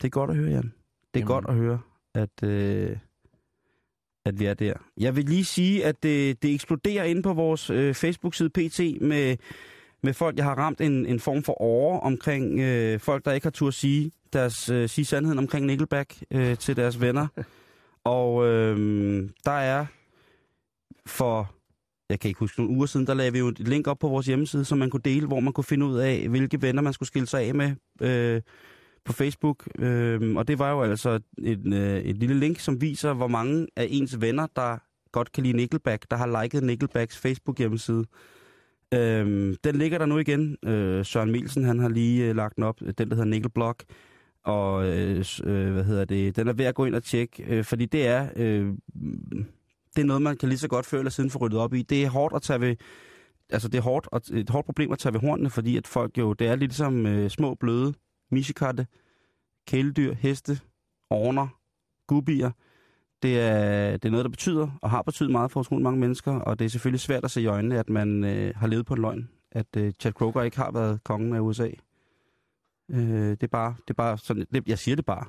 [0.00, 0.72] det er godt at høre, Jan.
[1.14, 1.26] Det er Jamen.
[1.26, 1.80] godt at høre,
[2.14, 2.96] at, øh,
[4.24, 4.74] at vi er der.
[4.96, 9.36] Jeg vil lige sige, at det, det eksploderer inde på vores øh, Facebook-side PT med,
[10.02, 13.44] med folk, jeg har ramt en, en form for åre omkring øh, folk, der ikke
[13.44, 17.26] har tur sige, deres, øh, sige sandheden omkring Nickelback øh, til deres venner.
[18.04, 19.86] Og øh, der er
[21.06, 21.54] for,
[22.10, 24.08] jeg kan ikke huske, nogle uger siden, der lavede vi jo et link op på
[24.08, 26.92] vores hjemmeside, som man kunne dele, hvor man kunne finde ud af, hvilke venner man
[26.92, 28.42] skulle skille sig af med øh,
[29.08, 29.68] på Facebook.
[29.78, 33.66] Øh, og det var jo altså et, øh, et lille link, som viser, hvor mange
[33.76, 34.78] af ens venner, der
[35.12, 38.04] godt kan lide Nickelback, der har liket Nickelbacks Facebook-hjemmeside.
[38.94, 40.56] Øh, den ligger der nu igen.
[40.64, 43.76] Øh, Søren Mielsen, han har lige øh, lagt den op, den der hedder Nickelblog.
[44.44, 47.64] Og øh, øh, hvad hedder det, den er ved at gå ind og tjekke, øh,
[47.64, 48.66] fordi det er, øh,
[49.96, 51.82] det er noget, man kan lige så godt før eller siden få ryddet op i.
[51.82, 52.76] Det er hårdt at tage ved,
[53.50, 56.18] altså det er hårdt, og et hårdt problem at tage ved hornene, fordi at folk
[56.18, 57.94] jo, det er lidt som øh, små bløde
[58.30, 58.86] misikatte,
[59.66, 60.60] kæledyr, heste,
[61.10, 61.48] orner,
[62.06, 62.50] gubier.
[63.22, 66.32] Det er, det er noget, der betyder, og har betydet meget for utrolig mange mennesker,
[66.32, 68.94] og det er selvfølgelig svært at se i øjnene, at man øh, har levet på
[68.94, 69.28] en løgn.
[69.52, 71.70] At øh, Chad Kroger ikke har været kongen af USA.
[72.90, 75.24] Øh, det er bare, det er bare sådan, det, jeg siger det bare.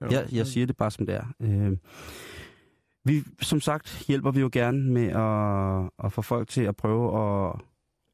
[0.00, 0.06] Jo.
[0.10, 1.26] Jeg, jeg siger det bare, som det er.
[1.40, 1.76] Øh,
[3.04, 7.20] vi, som sagt, hjælper vi jo gerne med at, at få folk til at prøve
[7.20, 7.60] at,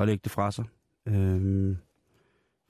[0.01, 0.65] at lægge det fra sig.
[1.09, 1.77] Øh,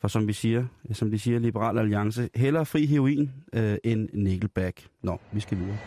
[0.02, 4.86] for som vi siger, som de siger, Liberal Alliance, hellere fri heroin øh, end Nickelback.
[5.02, 5.78] Nå, vi skal videre.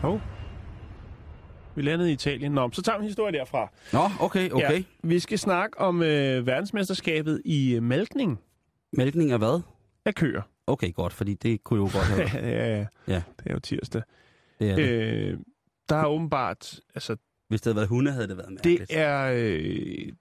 [0.00, 0.20] Hov.
[1.76, 2.52] Vi landede i Italien.
[2.52, 3.70] Nå, så tager vi en historie derfra.
[3.92, 4.76] Nå, okay, okay.
[4.78, 8.40] Ja, vi skal snakke om øh, verdensmesterskabet i øh, malkning
[8.92, 9.60] Mælkning af hvad?
[10.04, 10.42] af køer.
[10.66, 12.52] Okay, godt, fordi det kunne jo godt have været.
[12.52, 12.86] ja, ja.
[13.08, 13.22] Ja.
[13.38, 14.02] Det er jo tirsdag.
[14.58, 14.88] Det er det.
[14.88, 15.38] Øh,
[15.88, 17.16] der er åbenbart, altså
[17.52, 18.88] Hvis det havde været hunde, havde det været mærkeligt.
[18.88, 20.12] det er, øh,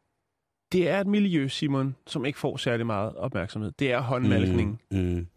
[0.72, 3.72] det er et miljø, Simon, som ikke får særlig meget opmærksomhed.
[3.80, 4.82] Det er håndmalkning.
[4.92, 5.28] Mm, mm.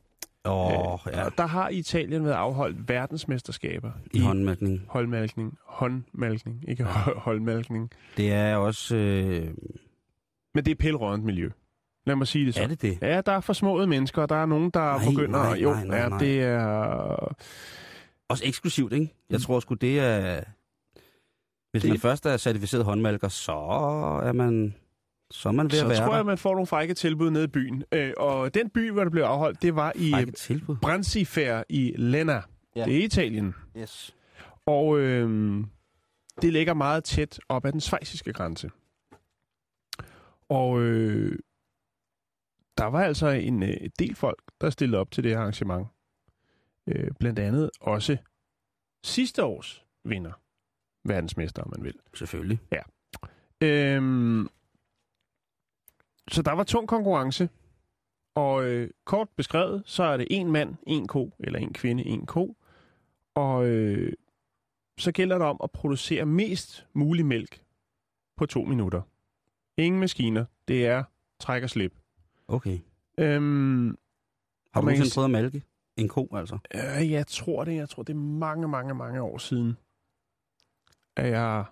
[0.45, 1.25] Åh, oh, ja.
[1.25, 4.83] Og der har Italien været afholdt verdensmesterskaber I håndmælkning.
[4.89, 5.59] håndmalkning.
[5.67, 6.89] Håndmalkning, ikke ja.
[7.17, 7.91] håndmalkning.
[8.17, 8.97] Det er også...
[8.97, 9.49] Øh,
[10.55, 11.51] Men det er pillerådent miljø.
[12.07, 12.63] Lad mig sige det så.
[12.63, 12.99] er det det?
[13.03, 15.43] Ja, der er forsmåede mennesker, og der er nogen, der Nej, begynder...
[15.43, 16.19] nej, jo, nej, nej, ja, nej.
[16.19, 17.35] det er...
[18.29, 19.15] Også eksklusivt, ikke?
[19.31, 20.41] Jeg tror sgu, det er...
[21.75, 23.53] Hvis Det- man først er certificeret håndmalker, så
[24.25, 24.75] er man...
[25.31, 27.45] Så er man ved Så at være tror jeg, man får nogle frække tilbud nede
[27.45, 27.85] i byen.
[27.93, 30.13] Øh, og den by, hvor det blev afholdt, det var i.
[30.83, 32.43] Bransifer i Lena.
[32.77, 32.85] Ja.
[32.85, 33.55] Det er Italien.
[33.77, 34.15] Yes.
[34.67, 35.65] Og øh,
[36.43, 38.71] det ligger meget tæt op ad den svejsiske grænse.
[40.49, 41.39] Og øh,
[42.79, 45.87] der var altså en øh, del folk, der stillede op til det her arrangement.
[46.87, 48.17] Øh, blandt andet også
[49.05, 50.33] sidste års vinder.
[51.05, 51.95] Verdensmester, om man vil.
[52.15, 52.59] Selvfølgelig.
[53.61, 54.49] Øhm,
[56.29, 57.49] så der var tung konkurrence.
[58.35, 62.27] Og øh, kort beskrevet, så er det en mand, en ko, eller en kvinde, en
[62.27, 62.57] ko.
[63.35, 64.13] Og øh,
[64.99, 67.63] så gælder det om at producere mest mulig mælk
[68.37, 69.03] på to minutter.
[69.77, 70.45] Ingen maskiner.
[70.69, 71.05] Det er
[71.41, 71.93] træk og slip.
[72.49, 72.79] Okay.
[73.19, 73.87] Øhm,
[74.75, 75.63] Har du nogensinde prøvet at malke?
[75.97, 76.59] En ko, altså?
[76.75, 77.75] øh, jeg tror det.
[77.77, 79.77] Jeg tror, det er mange, mange, mange år siden,
[81.17, 81.65] at jeg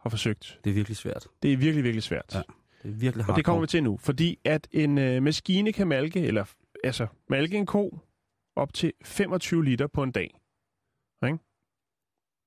[0.00, 0.60] har forsøgt.
[0.64, 1.26] Det er virkelig svært.
[1.42, 2.34] Det er virkelig, virkelig svært.
[2.34, 2.42] Ja.
[2.82, 3.36] Det er virkelig Og hardcore.
[3.36, 6.44] det kommer vi til nu, fordi at en øh, maskine kan malke, eller
[6.84, 7.98] altså malke en ko
[8.56, 10.40] op til 25 liter på en dag.
[11.26, 11.38] Ikke?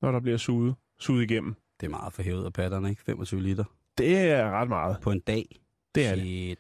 [0.02, 1.56] Når der bliver suget, suget igennem.
[1.80, 3.02] Det er meget for hævet af patterne, ikke?
[3.02, 3.64] 25 liter
[3.98, 4.98] Det er ret meget.
[5.02, 5.60] på en dag.
[5.96, 6.24] Det er det.
[6.24, 6.60] Shit.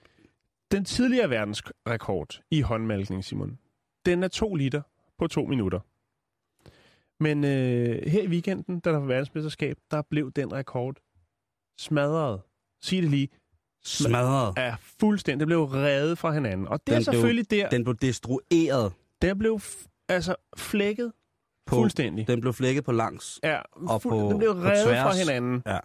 [0.72, 3.60] Den tidligere verdensrekord i håndmalkning, Simon,
[4.06, 4.82] den er 2 liter
[5.20, 5.80] på 2 minutter.
[7.24, 10.96] Men øh, her i weekenden, da der var verdensmesterskab, der blev den rekord
[11.78, 12.42] smadret.
[12.82, 13.30] Sig det lige.
[13.86, 14.54] Smadret.
[14.58, 15.40] Er fuldstændig.
[15.40, 16.68] Det blev revet fra hinanden.
[16.68, 18.94] Og det Den er blev- selvfølgelig der, Den blev destrueret.
[19.22, 19.60] Den blev
[20.10, 21.14] altså flækket
[21.66, 22.28] På, fuldstændig.
[22.28, 23.40] Den blev flækket på langs.
[23.44, 25.04] Ja, og fuld, på- den blev på revet tværs.
[25.04, 25.64] fra hinanden.
[25.66, 25.80] Ja.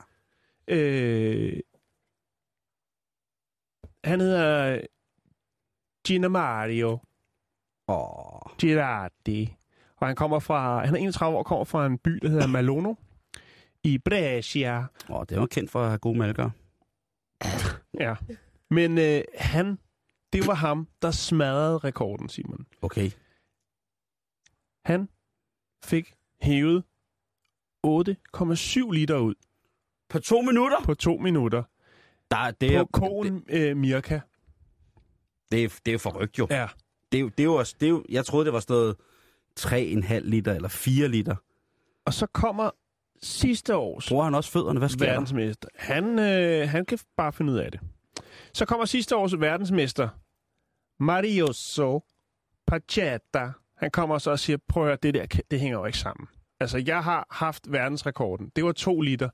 [0.68, 1.60] Øh,
[4.04, 4.80] han hedder
[6.06, 6.98] Gina Mario
[7.88, 9.54] Åh, Girardi.
[10.00, 12.94] Og han kommer fra, han er 31 år, kommer fra en by, der hedder Malono.
[13.84, 14.86] I Brescia.
[15.08, 16.50] åh, det var kendt for at have gode malkere.
[18.00, 18.14] Ja.
[18.70, 19.78] Men øh, han,
[20.32, 22.66] det var ham, der smadrede rekorden, Simon.
[22.82, 23.10] Okay.
[24.84, 25.08] Han
[25.84, 26.84] fik hævet
[27.86, 29.34] 8,7 liter ud
[30.08, 30.76] På to minutter?
[30.84, 31.62] på to minutter.
[32.30, 34.20] Der, det, er, På koen øh, Mirka.
[35.52, 36.46] det, er, det er jo forrygt jo.
[36.50, 36.68] Ja.
[37.12, 38.96] Det, er det, er jo også, det er jo, jeg troede, det var stået
[39.58, 41.36] 3,5 liter eller 4 liter.
[42.04, 42.70] Og så kommer
[43.22, 44.78] sidste års Bruger han også fødderne?
[44.78, 45.12] Hvad sker der?
[45.12, 45.68] verdensmester.
[45.74, 47.80] Han, øh, han kan bare finde ud af det.
[48.54, 50.08] Så kommer sidste års verdensmester,
[51.00, 52.04] Marioso
[52.66, 53.52] Pachetta.
[53.76, 56.26] han kommer så og siger, prøv at høre, det der, det hænger jo ikke sammen.
[56.60, 58.52] Altså, jeg har haft verdensrekorden.
[58.56, 59.28] Det var to liter.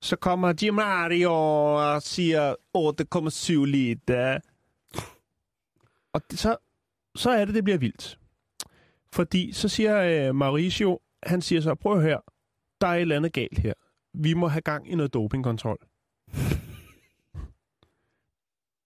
[0.00, 1.32] Så kommer Di Mario
[1.74, 2.54] og siger
[3.58, 4.38] 8,7 liter.
[6.12, 6.56] Og det, så,
[7.16, 8.18] så er det, det bliver vildt.
[9.16, 12.18] Fordi så siger øh, Mauricio, han siger så, prøv her,
[12.80, 13.72] der er et eller andet galt her.
[14.14, 15.78] Vi må have gang i noget dopingkontrol.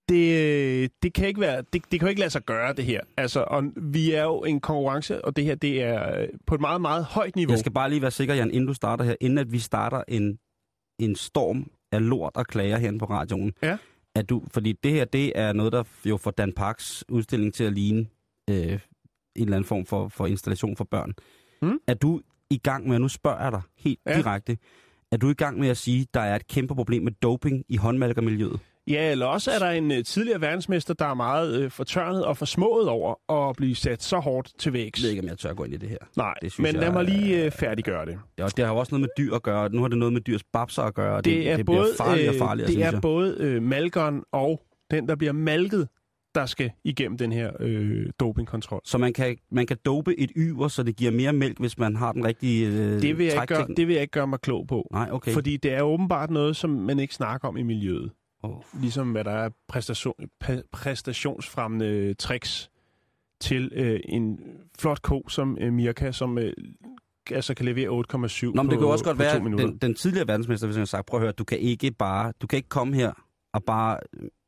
[0.09, 2.85] Det, øh, det kan ikke være, det, det kan jo ikke lade sig gøre, det
[2.85, 3.01] her.
[3.17, 6.61] Altså, og vi er jo en konkurrence, og det her, det er øh, på et
[6.61, 7.51] meget, meget højt niveau.
[7.51, 10.03] Jeg skal bare lige være sikker, Jan, inden du starter her, inden at vi starter
[10.07, 10.39] en,
[10.99, 13.53] en storm af lort og klager herinde på radioen.
[13.61, 13.77] Ja.
[14.15, 17.63] At du, fordi det her, det er noget, der jo får Dan Parks udstilling til
[17.63, 18.07] at ligne
[18.49, 18.79] øh,
[19.35, 21.13] en eller anden form for, for installation for børn.
[21.61, 21.79] Mm.
[21.87, 24.17] Er du i gang med, og nu spørger jeg dig helt Ja.
[24.17, 24.57] direkte,
[25.11, 27.63] er du i gang med at sige, at der er et kæmpe problem med doping
[27.69, 28.59] i håndmalkermiljøet?
[28.87, 32.37] Ja, eller også er der en øh, tidligere verdensmester, der er meget øh, fortørnet og
[32.37, 34.99] forsmået over at blive sat så hårdt til vægs.
[34.99, 35.97] Jeg ved ikke, om jeg tør gå ind i det her.
[36.17, 38.19] Nej, Det synes men jeg lad mig lige øh, færdiggøre det.
[38.37, 39.69] Ja, og det har jo også noget med dyr at gøre.
[39.69, 41.17] Nu har det noget med dyrs babser at gøre.
[41.17, 43.01] Det, det, er det både, bliver farligere og øh, farligere, det er jeg.
[43.01, 45.87] både øh, malkeren og den, der bliver malket,
[46.35, 48.81] der skal igennem den her øh, dopingkontrol.
[48.83, 51.95] Så man kan, man kan dope et yver, så det giver mere mælk, hvis man
[51.95, 54.39] har den rigtige øh, Det vil, jeg ikke gøre, det vil jeg ikke gøre mig
[54.39, 54.87] klog på.
[54.91, 55.31] Nej, okay.
[55.33, 58.11] Fordi det er åbenbart noget, som man ikke snakker om i miljøet.
[58.43, 58.81] Oh.
[58.81, 60.13] Ligesom hvad der er præstation,
[60.43, 62.71] præ- præstationsfremmende tricks
[63.41, 64.39] til øh, en
[64.79, 66.53] flot ko som øh, Mirka, som øh,
[67.31, 70.27] altså kan levere 8,7 Nå, men på, det kan også godt være, den, den tidligere
[70.27, 72.69] verdensmester, hvis jeg har sagt, prøv at høre, du kan ikke bare, du kan ikke
[72.69, 73.11] komme her
[73.53, 73.97] og bare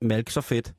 [0.01, 0.73] malke så fedt,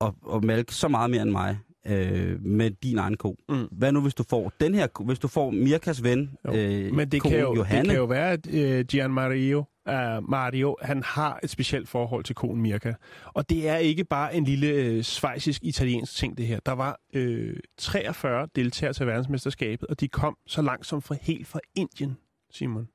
[0.00, 3.36] og, og malke så meget mere end mig, øh, med din egen ko.
[3.48, 3.68] Mm.
[3.72, 7.08] Hvad nu, hvis du får den her, hvis du får Mirkas ven, Jo, øh, Men
[7.08, 11.02] det kan, jo, Johanne, det kan jo være, at øh, Gian Mario, uh, Mario, han
[11.02, 12.92] har et specielt forhold til konen Mirka.
[13.24, 16.60] Og det er ikke bare en lille øh, svejsisk-italiensk ting, det her.
[16.66, 21.46] Der var øh, 43 deltagere til verdensmesterskabet, og de kom så langt som fra helt
[21.46, 22.16] fra Indien,
[22.50, 22.88] Simon.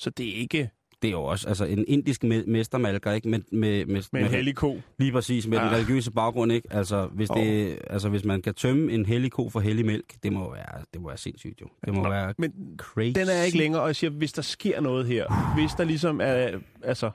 [0.00, 0.70] Så det er ikke
[1.02, 3.28] det er jo også altså, en indisk me- mestermalker, ikke?
[3.28, 4.80] Med, med, med, med en hellig ko.
[4.98, 5.64] Lige præcis, med ja.
[5.64, 5.76] den Ah.
[5.76, 6.68] religiøse baggrund, ikke?
[6.72, 10.32] Altså hvis, det, altså, hvis man kan tømme en hellig ko for hellig mælk, det
[10.32, 11.66] må være, det må være sindssygt, jo.
[11.84, 13.18] Det må Nå, være Men crazy.
[13.18, 16.20] den er ikke længere, og jeg siger, hvis der sker noget her, hvis der ligesom
[16.20, 17.10] er, altså,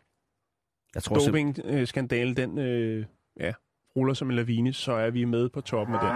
[0.95, 3.05] Jeg tror doping-skandale, den øh,
[3.39, 3.53] ja,
[3.95, 6.11] ruller som en lavine, så er vi med på toppen af den.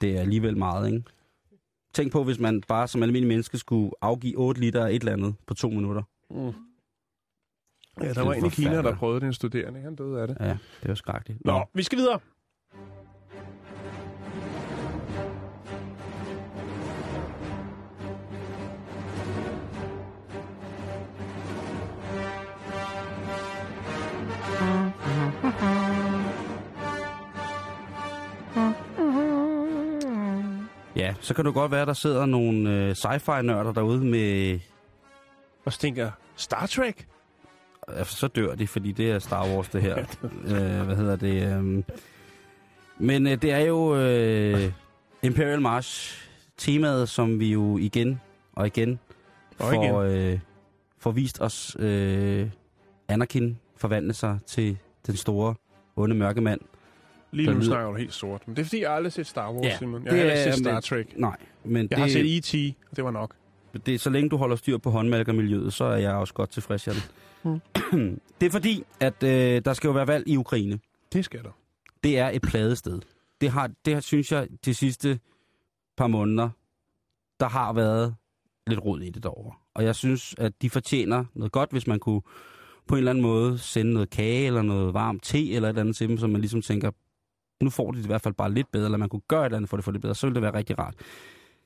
[0.00, 1.02] det er alligevel meget, ikke?
[1.94, 5.12] Tænk på, hvis man bare som almindelig menneske skulle afgive 8 liter af et eller
[5.12, 6.02] andet på to minutter.
[6.30, 6.36] Mm.
[8.00, 9.80] Ja, der er var en i Kina, der prøvede det, en studerende.
[9.80, 10.36] Han døde af det.
[10.40, 11.44] Ja, det var skrækkeligt.
[11.44, 12.20] Nå, vi skal videre.
[31.02, 34.58] Ja, så kan det godt være, der sidder nogle øh, sci-fi-nørder derude med...
[35.64, 37.08] Og jeg, Star Trek?
[37.88, 39.96] Altså, så dør de, fordi det er Star Wars, det her.
[40.52, 41.58] øh, hvad hedder det?
[41.58, 41.82] Øh...
[42.98, 44.72] Men øh, det er jo øh,
[45.22, 46.18] Imperial March,
[46.56, 48.20] temaet, som vi jo igen
[48.52, 48.98] og igen
[49.58, 50.38] Og får, øh,
[50.98, 52.50] får vist os øh,
[53.08, 55.54] Anakin forvandle sig til den store,
[55.96, 56.60] onde mørke mand.
[57.32, 58.42] Lige nu lyder- snakker du helt sort.
[58.48, 60.04] Men det er fordi, jeg aldrig har set Star Wars, Ja, Simon.
[60.04, 61.18] Jeg det har aldrig set Star men- Trek.
[61.18, 63.34] Nej, men Jeg det, har set E.T., og det var nok.
[63.86, 66.96] det, så længe du holder styr på håndmalkermiljøet, så er jeg også godt tilfreds, Jan.
[67.44, 67.60] Mm.
[68.40, 70.78] det er fordi, at øh, der skal jo være valg i Ukraine.
[71.12, 71.50] Det skal der.
[72.04, 73.00] det er et pladested.
[73.40, 75.18] Det har, det har, synes jeg, de sidste
[75.96, 76.48] par måneder,
[77.40, 78.14] der har været
[78.66, 79.52] lidt rod i det derovre.
[79.74, 82.20] Og jeg synes, at de fortjener noget godt, hvis man kunne
[82.88, 85.80] på en eller anden måde sende noget kage eller noget varm te eller et eller
[85.80, 86.90] andet til dem, så man ligesom tænker,
[87.64, 89.44] nu får de det i hvert fald bare lidt bedre, eller man kunne gøre et
[89.44, 90.94] eller andet for det, for det bedre, så ville det være rigtig rart.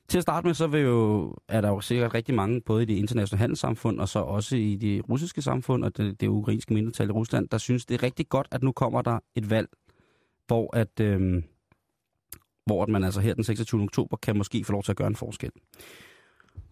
[0.07, 2.85] Til at starte med, så vil jo, er der jo sikkert rigtig mange, både i
[2.85, 7.09] det internationale handelssamfund, og så også i det russiske samfund, og det, det ukrainske mindretal
[7.09, 9.69] i Rusland, der synes, det er rigtig godt, at nu kommer der et valg,
[10.47, 11.43] hvor at, øhm,
[12.65, 13.81] hvor at man altså her den 26.
[13.81, 15.51] oktober kan måske få lov til at gøre en forskel.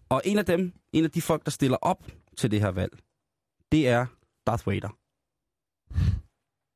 [0.08, 2.98] Og en af dem, en af de folk, der stiller op til det her valg,
[3.72, 4.06] det er
[4.46, 4.96] Darth Vader.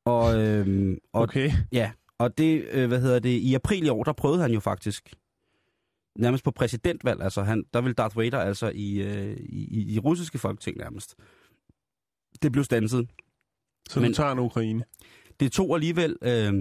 [0.05, 1.51] Og, øhm, og Okay.
[1.71, 4.59] Ja, og det, øh, hvad hedder det, i april i år, der prøvede han jo
[4.59, 5.13] faktisk
[6.15, 10.37] nærmest på præsidentvalg, altså han, der ville Darth Vader altså i, øh, i, i, russiske
[10.37, 11.15] folketing nærmest.
[12.41, 13.07] Det blev stanset.
[13.89, 14.83] Så Men- tager en Ukraine.
[15.39, 16.53] Det tog alligevel øh,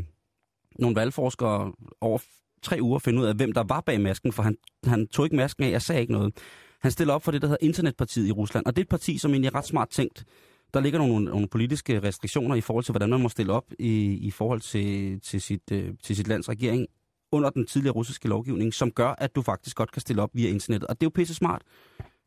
[0.79, 2.19] nogle valgforskere over
[2.63, 5.27] tre uger at finde ud af, hvem der var bag masken, for han, han tog
[5.27, 6.37] ikke masken af, jeg sagde ikke noget.
[6.81, 9.19] Han stiller op for det, der hedder Internetpartiet i Rusland, og det er et parti,
[9.19, 10.25] som egentlig er ret smart tænkt.
[10.75, 14.13] Der ligger nogle, nogle politiske restriktioner i forhold til, hvordan man må stille op i,
[14.13, 16.87] i forhold til, til, sit, øh, til sit lands regering
[17.33, 20.49] under den tidligere russiske lovgivning, som gør, at du faktisk godt kan stille op via
[20.49, 20.89] internettet.
[20.89, 21.63] Og det er jo pisse smart,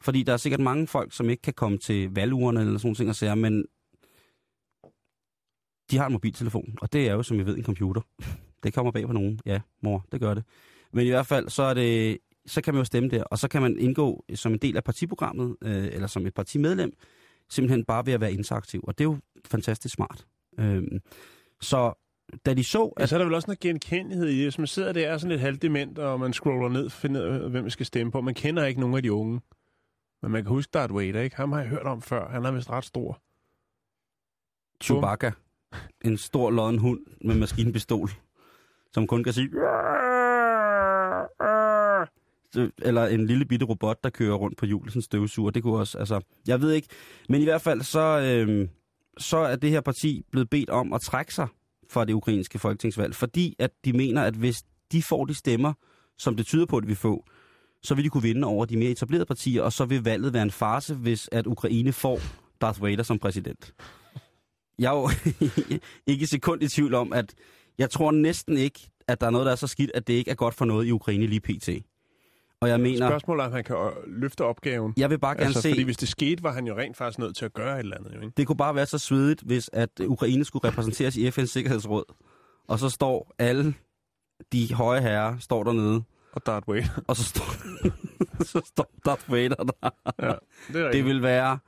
[0.02, 3.14] fordi der er sikkert mange folk, som ikke kan komme til valgurene eller sådan nogle
[3.14, 3.66] ting og men
[5.92, 8.02] de har en mobiltelefon, og det er jo, som I ved, en computer.
[8.64, 9.40] Det kommer bag på nogen.
[9.46, 10.44] Ja, mor, det gør det.
[10.94, 13.48] Men i hvert fald, så, er det, så kan man jo stemme der, og så
[13.48, 16.94] kan man indgå som en del af partiprogrammet, øh, eller som et partimedlem,
[17.50, 18.84] simpelthen bare ved at være interaktiv.
[18.84, 20.28] Og det er jo fantastisk smart.
[20.60, 20.84] Øh,
[21.62, 21.94] så
[22.46, 22.84] da de så...
[22.84, 23.02] At...
[23.02, 24.46] Ja, så er der vel også noget genkendelighed i det.
[24.46, 27.50] Hvis man sidder der og er sådan lidt halvdement, og man scroller ned og finder
[27.50, 28.22] hvem man skal stemme på.
[28.22, 29.42] Man kender ikke nogen af de unge.
[30.22, 31.36] Men man kan huske Darth Vader, ikke?
[31.36, 32.30] Ham har jeg hørt om før.
[32.30, 33.22] Han er vist ret stor.
[34.84, 35.32] Chewbacca.
[36.06, 38.10] En stor lodden hund med maskinpistol,
[38.92, 39.50] som kun kan sige...
[42.82, 45.52] Eller en lille bitte robot, der kører rundt på hjulet, sådan støvsuger.
[45.52, 46.22] Det kunne også, altså...
[46.48, 46.88] Jeg ved ikke.
[47.30, 48.68] Men i hvert fald, så, øh,
[49.18, 51.48] så er det her parti blevet bedt om at trække sig
[51.90, 55.74] fra det ukrainske folketingsvalg, fordi at de mener, at hvis de får de stemmer,
[56.18, 57.30] som det tyder på, at vi får,
[57.84, 60.44] så vil de kunne vinde over de mere etablerede partier, og så vil valget være
[60.44, 62.20] en farse, hvis at Ukraine får
[62.62, 63.74] Darth Vader som præsident.
[64.80, 65.10] Jeg er jo
[66.14, 67.36] ikke sekund i tvivl om, at
[67.78, 70.32] jeg tror næsten ikke, at der er noget, der er så skidt, at det ikke
[70.32, 71.70] er godt for noget i Ukraine lige pt.
[72.64, 73.10] Og jeg mener...
[73.10, 74.94] Spørgsmålet er, om han kan øh, løfte opgaven.
[74.98, 75.70] Jeg vil bare gerne altså, se...
[75.70, 77.98] Fordi hvis det skete, var han jo rent faktisk nødt til at gøre et eller
[77.98, 78.16] andet.
[78.16, 78.34] Jo, ikke?
[78.38, 82.04] Det kunne bare være så svedigt, hvis at Ukraine skulle repræsenteres i FN's Sikkerhedsråd.
[82.68, 83.74] Og så står alle
[84.52, 86.04] de høje herrer, står dernede.
[86.34, 87.04] Og Darth Vader.
[87.08, 87.46] Og så står,
[88.52, 89.90] så står Darth Vader der.
[90.22, 90.34] Ja,
[90.74, 91.60] det, er det vil være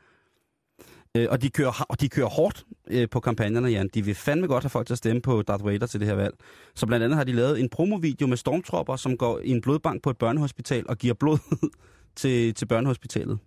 [1.16, 3.88] Øh, og, de kører, og de kører hårdt øh, på kampagnerne, Jan.
[3.94, 6.16] De vil fandme godt have folk til at stemme på Darth Vader til det her
[6.16, 6.36] valg.
[6.76, 10.04] Så blandt andet har de lavet en promovideo med stormtropper, som går i en blodbank
[10.04, 11.38] på et børnehospital og giver blod
[12.16, 13.40] til, til børnehospitalet.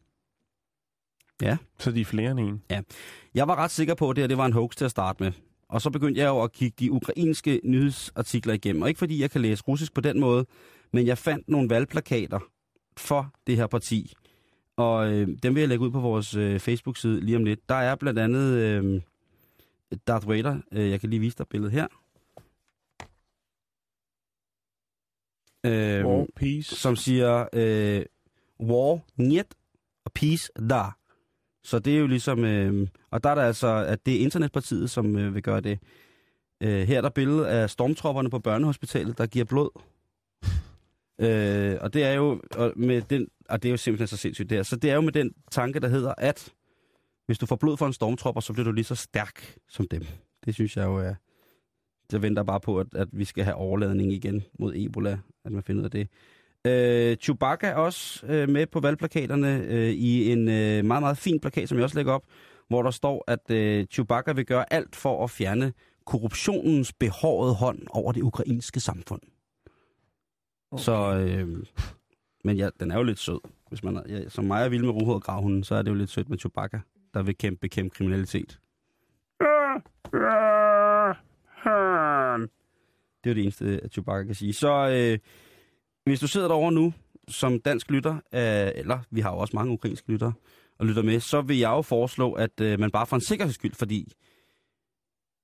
[1.42, 1.56] Ja.
[1.78, 2.62] Så de er flere end en?
[2.70, 2.80] Ja.
[3.34, 5.22] Jeg var ret sikker på, at det her det var en hoax til at starte
[5.22, 5.32] med.
[5.68, 8.82] Og så begyndte jeg jo at kigge de ukrainske nyhedsartikler igennem.
[8.82, 10.46] Og ikke fordi jeg kan læse russisk på den måde,
[10.92, 12.38] men jeg fandt nogle valgplakater
[12.96, 14.14] for det her parti.
[14.78, 17.68] Og øh, dem vil jeg lægge ud på vores øh, Facebook-side lige om lidt.
[17.68, 19.00] Der er blandt andet øh,
[20.06, 20.60] Darth Vader.
[20.72, 21.86] Øh, jeg kan lige vise dig billedet her.
[25.66, 26.76] Øh, war, peace.
[26.76, 28.04] Som siger, øh,
[28.60, 29.54] war, niet,
[30.04, 30.82] og peace, da.
[31.62, 34.90] Så det er jo ligesom, øh, og der er der altså, at det er Internetpartiet,
[34.90, 35.78] som øh, vil gøre det.
[36.60, 39.70] Øh, her er der billedet af stormtropperne på børnehospitalet, der giver blod.
[41.18, 44.50] Øh, og det er jo og med den, og det er jo simpelthen så sindssygt
[44.50, 44.62] der.
[44.62, 46.52] Så det er jo med den tanke, der hedder, at
[47.26, 50.02] hvis du får blod for en stormtropper, så bliver du lige så stærk som dem.
[50.44, 51.14] Det synes jeg jo er...
[52.12, 55.62] Jeg venter bare på, at, at vi skal have overladning igen mod Ebola, at man
[55.62, 56.08] finder ud af det.
[56.66, 61.40] Øh, Chewbacca er også øh, med på valgplakaterne øh, i en øh, meget, meget fin
[61.40, 62.22] plakat, som jeg også lægger op,
[62.68, 65.72] hvor der står, at øh, Chewbacca vil gøre alt for at fjerne
[66.06, 69.20] korruptionens behårede hånd over det ukrainske samfund.
[70.70, 70.82] Okay.
[70.82, 71.66] Så, øh,
[72.44, 73.40] men ja, den er jo lidt sød.
[73.68, 75.94] Hvis man er, ja, som mig er vild med ruhåret gravhunden, så er det jo
[75.94, 76.80] lidt sødt med Chewbacca,
[77.14, 78.60] der vil kæmpe, bekæmpe kriminalitet.
[83.24, 84.52] Det er jo det eneste, at Chewbacca kan sige.
[84.52, 85.18] Så øh,
[86.04, 86.92] hvis du sidder derovre nu,
[87.28, 90.32] som dansk lytter, øh, eller vi har jo også mange ukrainske lyttere,
[90.78, 93.54] og lytter med, så vil jeg jo foreslå, at øh, man bare for en sikkerheds
[93.54, 94.12] skyld, fordi...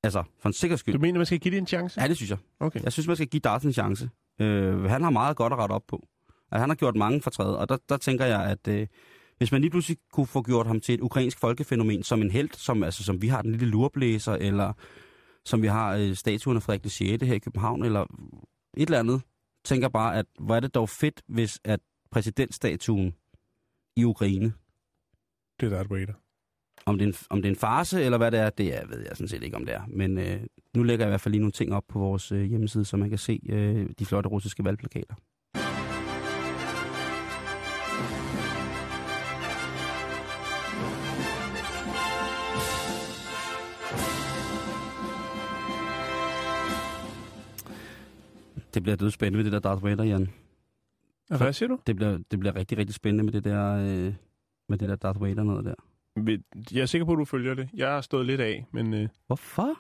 [0.03, 0.95] Altså, for en sikkerheds skyld...
[0.95, 2.01] Du mener, man skal give det en chance?
[2.01, 2.39] Ja, det synes jeg.
[2.61, 2.81] Okay.
[2.83, 4.11] Jeg synes, man skal give Darth en chance.
[4.41, 6.07] Øh, han har meget godt at rette op på.
[6.53, 8.87] At han har gjort mange fortræd, og der, der tænker jeg, at øh,
[9.39, 12.51] hvis man lige pludselig kunne få gjort ham til et ukrainsk folkefænomen som en held,
[12.53, 14.73] som, altså, som vi har den lille lurblæser, eller
[15.45, 17.23] som vi har øh, statuen af Frederik 6.
[17.23, 18.01] her i København, eller
[18.77, 19.23] et eller andet,
[19.65, 23.15] tænker bare, at hvor er det dog fedt, hvis at præsidentstatuen
[23.97, 24.53] i Ukraine...
[25.61, 26.13] Det er Darth Vader.
[26.87, 28.87] Om det, er en, om det er en farse, eller hvad det er, det er,
[28.87, 29.83] ved jeg sådan set ikke, om det er.
[29.89, 30.41] Men øh,
[30.77, 32.97] nu lægger jeg i hvert fald lige nogle ting op på vores øh, hjemmeside, så
[32.97, 35.15] man kan se øh, de flotte russiske valgplakater.
[48.75, 50.29] Det bliver død spændende med det der Darth Vader, Jan.
[51.29, 51.79] Hvad siger du?
[51.87, 54.15] Det bliver, det bliver rigtig, rigtig spændende med det der, øh,
[54.69, 55.75] med det der Darth Vader noget der.
[56.73, 57.69] Jeg er sikker på, at du følger det.
[57.75, 58.95] Jeg har stået lidt af, men...
[58.95, 59.09] Øh...
[59.27, 59.79] Hvorfor?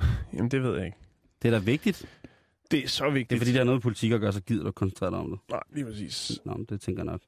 [0.34, 0.98] Jamen, det ved jeg ikke.
[1.42, 2.22] Det er da vigtigt.
[2.70, 3.30] Det er så vigtigt.
[3.30, 5.30] Det er fordi, der er noget politik at gøre, så gider du koncentrere dig om
[5.30, 5.40] det.
[5.50, 6.40] Nej, lige præcis.
[6.44, 7.20] Nå, det tænker jeg nok.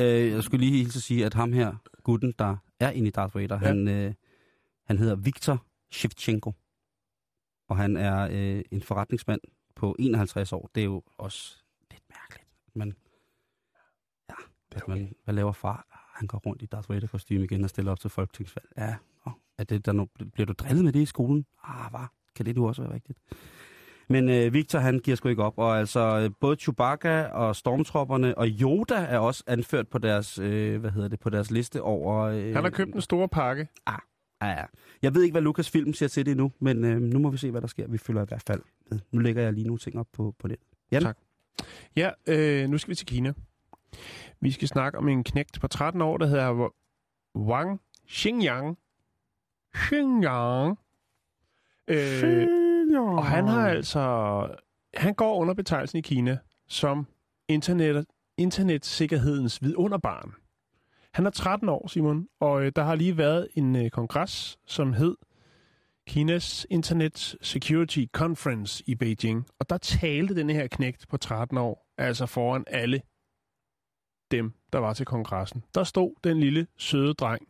[0.00, 3.10] Øh, jeg skulle lige hilse at sige, at ham her, gutten, der er inde i
[3.10, 3.66] Darth Vader, ja.
[3.66, 4.14] han, øh,
[4.84, 6.52] han hedder Viktor Shevchenko.
[7.68, 9.40] Og han er øh, en forretningsmand
[9.74, 10.70] på 51 år.
[10.74, 11.56] Det er jo også
[11.90, 12.48] lidt mærkeligt.
[12.74, 12.94] Men
[14.28, 14.34] ja,
[14.72, 14.92] det er okay.
[14.92, 16.03] man, hvad laver far?
[16.14, 18.66] Han går rundt i Darth Vader kostume igen og stiller op til folketingsvalg.
[18.78, 18.94] Ja,
[19.58, 21.46] Er det, der nu, bliver du drillet med det i skolen?
[21.64, 22.06] Ah, hvad?
[22.36, 23.18] Kan det nu også være rigtigt?
[24.08, 25.58] Men øh, Victor, han giver sgu ikke op.
[25.58, 30.90] Og altså, både Chewbacca og Stormtropperne og Yoda er også anført på deres, øh, hvad
[30.90, 32.20] hedder det, på deres liste over...
[32.22, 33.68] Øh, Han har købt en stor pakke.
[34.42, 34.64] Ja, ja.
[35.02, 37.36] Jeg ved ikke, hvad Lukas film siger til det endnu, men øh, nu må vi
[37.36, 37.88] se, hvad der sker.
[37.88, 38.60] Vi følger i hvert fald
[38.90, 38.98] med.
[39.12, 40.56] Nu lægger jeg lige nogle ting op på, på det.
[40.92, 41.02] Jan?
[41.02, 41.18] Tak.
[41.96, 43.32] Ja, øh, nu skal vi til Kina.
[44.40, 46.72] Vi skal snakke om en knægt på 13 år, der hedder
[47.36, 47.80] Wang
[48.10, 48.78] Xingyang.
[49.76, 50.78] Xingyang.
[51.88, 52.48] Øh,
[53.00, 54.46] og han har altså...
[54.94, 56.38] Han går under betegnelsen i Kina
[56.68, 57.06] som
[57.48, 60.34] internet, internetsikkerhedens vidunderbarn.
[61.12, 64.92] Han er 13 år, Simon, og øh, der har lige været en øh, kongres, som
[64.92, 65.16] hed
[66.06, 69.46] Kinas Internet Security Conference i Beijing.
[69.58, 73.02] Og der talte denne her knægt på 13 år, altså foran alle
[74.30, 75.64] dem, der var til kongressen.
[75.74, 77.48] Der stod den lille, søde dreng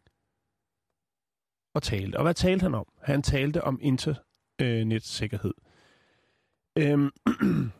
[1.75, 2.17] og talte.
[2.17, 2.87] Og hvad talte han om?
[3.03, 5.55] Han talte om internetsikkerhed.
[6.79, 7.11] Øhm,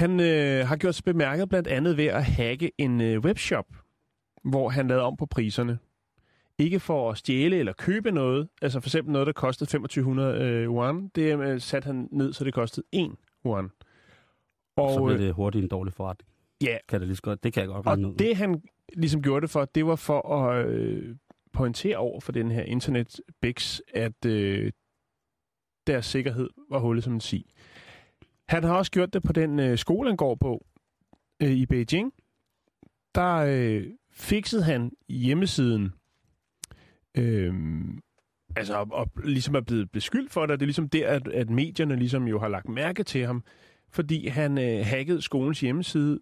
[0.00, 3.66] han øh, har gjort sig bemærket blandt andet ved at hacke en øh, webshop,
[4.44, 5.78] hvor han lavede om på priserne.
[6.58, 10.64] Ikke for at stjæle eller købe noget, altså for eksempel noget, der kostede 2500 øh,
[10.64, 13.10] yuan, det øh, satte han ned, så det kostede 1
[13.46, 13.70] yuan.
[14.76, 16.31] Og, så bliver øh, det hurtigt en dårlig forretning.
[16.62, 18.14] Ja, Kan det, lige så godt, det kan jeg godt og regne ud.
[18.14, 21.16] det han ligesom gjorde det for, det var for at øh,
[21.52, 23.20] pointere over for den her internet
[23.94, 24.72] at øh,
[25.86, 27.44] deres sikkerhed var hullet som en sig.
[28.48, 30.66] Han har også gjort det på den øh, skole, han går på
[31.42, 32.12] øh, i Beijing.
[33.14, 35.92] Der øh, fixede han hjemmesiden,
[37.18, 37.54] øh,
[38.56, 40.60] altså og, og ligesom er blevet beskyldt for det.
[40.60, 43.44] Det er ligesom der, at, at medierne ligesom jo har lagt mærke til ham,
[43.90, 46.20] fordi han øh, hackede skolens hjemmeside.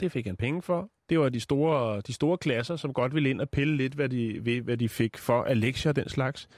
[0.00, 0.90] Det fik han penge for.
[1.08, 4.08] Det var de store, de store klasser, som godt ville ind og pille lidt, hvad
[4.08, 6.48] de, ved, hvad de fik for af lektier og den slags.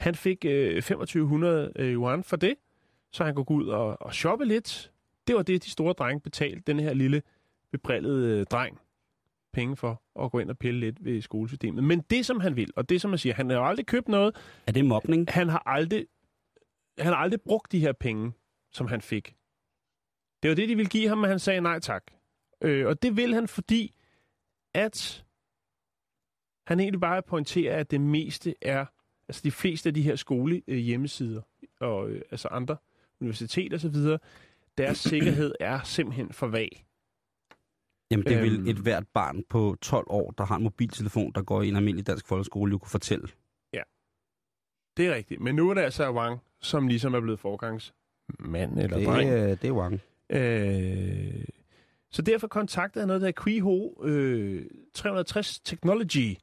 [0.00, 2.54] Han fik øh, 2500 øh, yuan for det,
[3.12, 4.92] så han kunne gå ud og, og shoppe lidt.
[5.26, 7.22] Det var det, de store drenge betalte den her lille
[7.72, 8.78] bebrillede øh, dreng
[9.52, 11.84] penge for at gå ind og pille lidt ved skolesystemet.
[11.84, 14.36] Men det, som han vil, og det, som man siger, han har aldrig købt noget,
[14.66, 15.26] Er det mobning?
[15.30, 16.06] han har aldrig,
[16.98, 18.32] han har aldrig brugt de her penge,
[18.72, 19.34] som han fik.
[20.42, 22.02] Det var det, de ville give ham, men han sagde nej tak.
[22.60, 23.94] Øh, og det vil han, fordi
[24.74, 25.24] at
[26.66, 28.86] han egentlig bare pointerer, at det meste er,
[29.28, 31.42] altså de fleste af de her skole øh, hjemmesider,
[31.80, 32.76] og øh, altså andre
[33.20, 34.18] universiteter osv.,
[34.78, 36.86] deres sikkerhed er simpelthen for vag.
[38.10, 38.66] Jamen, det vil Øhm.
[38.68, 42.06] et hvert barn på 12 år, der har en mobiltelefon, der går i en almindelig
[42.06, 43.28] dansk folkeskole, jo kunne fortælle.
[44.96, 45.40] Det er rigtigt.
[45.40, 49.30] Men nu er det altså Wang, som ligesom er blevet forgangsmand eller Det, dreng.
[49.30, 50.00] det er Wang.
[50.30, 51.44] Øh,
[52.14, 56.36] så derfor kontaktede jeg noget, der hedder Qiho øh, 360 Technology,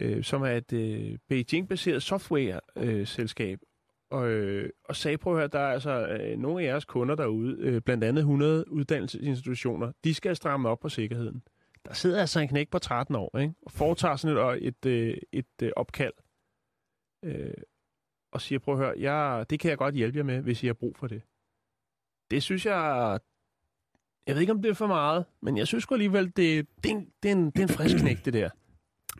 [0.00, 3.58] øh, som er et øh, Beijing-baseret software-selskab.
[4.10, 7.14] og, øh, og sagde, prøv at høre, der er altså øh, nogle af jeres kunder
[7.14, 11.42] derude, øh, blandt andet 100 uddannelsesinstitutioner, de skal stramme op på sikkerheden.
[11.84, 13.54] Der sidder altså en knæk på 13 år, ikke?
[13.62, 16.12] og foretager sådan et, et, øh, et, øh, opkald,
[17.24, 17.54] øh,
[18.32, 20.66] og siger, prøv at høre, jeg, det kan jeg godt hjælpe jer med, hvis I
[20.66, 21.22] har brug for det.
[22.30, 23.20] Det synes jeg,
[24.26, 26.94] jeg ved ikke, om det er for meget, men jeg synes alligevel, det, det, er
[26.94, 28.50] en, det, er en, det er en frisk knæk, det der.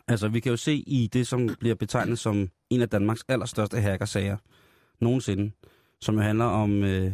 [0.08, 3.80] Altså, vi kan jo se i det, som bliver betegnet som en af Danmarks allerstørste
[3.80, 4.36] hackersager
[5.00, 5.50] nogensinde,
[6.00, 7.12] som jo handler om øh,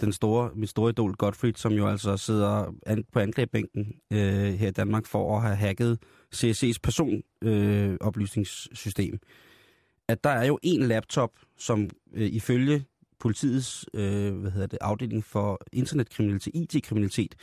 [0.00, 4.68] den store, mit store idol Gottfried, som jo altså sidder an, på angrebsbænken øh, her
[4.68, 5.98] i Danmark for at have hacket
[6.34, 7.92] CSC's personoplysningssystem.
[7.92, 9.18] Øh, oplysningssystem.
[10.08, 12.84] at der er jo en laptop, som øh, ifølge
[13.20, 17.34] politiets øh, hvad hedder det, afdeling for internetkriminalitet, IT-kriminalitet,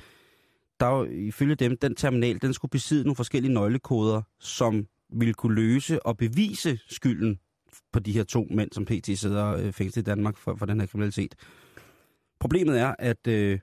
[0.79, 5.55] der jo ifølge dem, den terminal, den skulle besidde nogle forskellige nøglekoder, som ville kunne
[5.55, 7.39] løse og bevise skylden
[7.91, 10.79] på de her to mænd, som PT sidder øh, fængslet i Danmark for, for den
[10.79, 11.35] her kriminalitet.
[12.39, 13.59] Problemet er, at øh,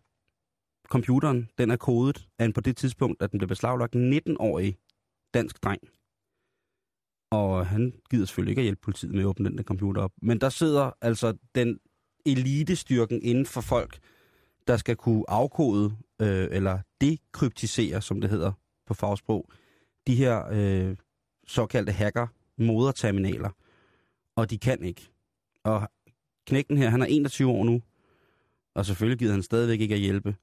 [0.88, 4.76] computeren, den er kodet af en på det tidspunkt, at den blev beslaglagt 19-årig
[5.34, 5.80] dansk dreng.
[7.30, 10.12] Og han gider selvfølgelig ikke at hjælpe politiet med at åbne den der computer op.
[10.22, 11.78] Men der sidder altså den
[12.26, 13.98] elitestyrken inden for folk,
[14.68, 18.52] der skal kunne afkode, øh, eller dekryptisere, som det hedder
[18.86, 19.50] på fagsprog,
[20.06, 20.96] de her øh,
[21.46, 23.50] såkaldte hacker-moderterminaler.
[24.36, 25.08] Og de kan ikke.
[25.64, 25.88] Og
[26.46, 27.82] knægten her, han er 21 år nu,
[28.74, 30.36] og selvfølgelig gider han stadigvæk ikke at hjælpe.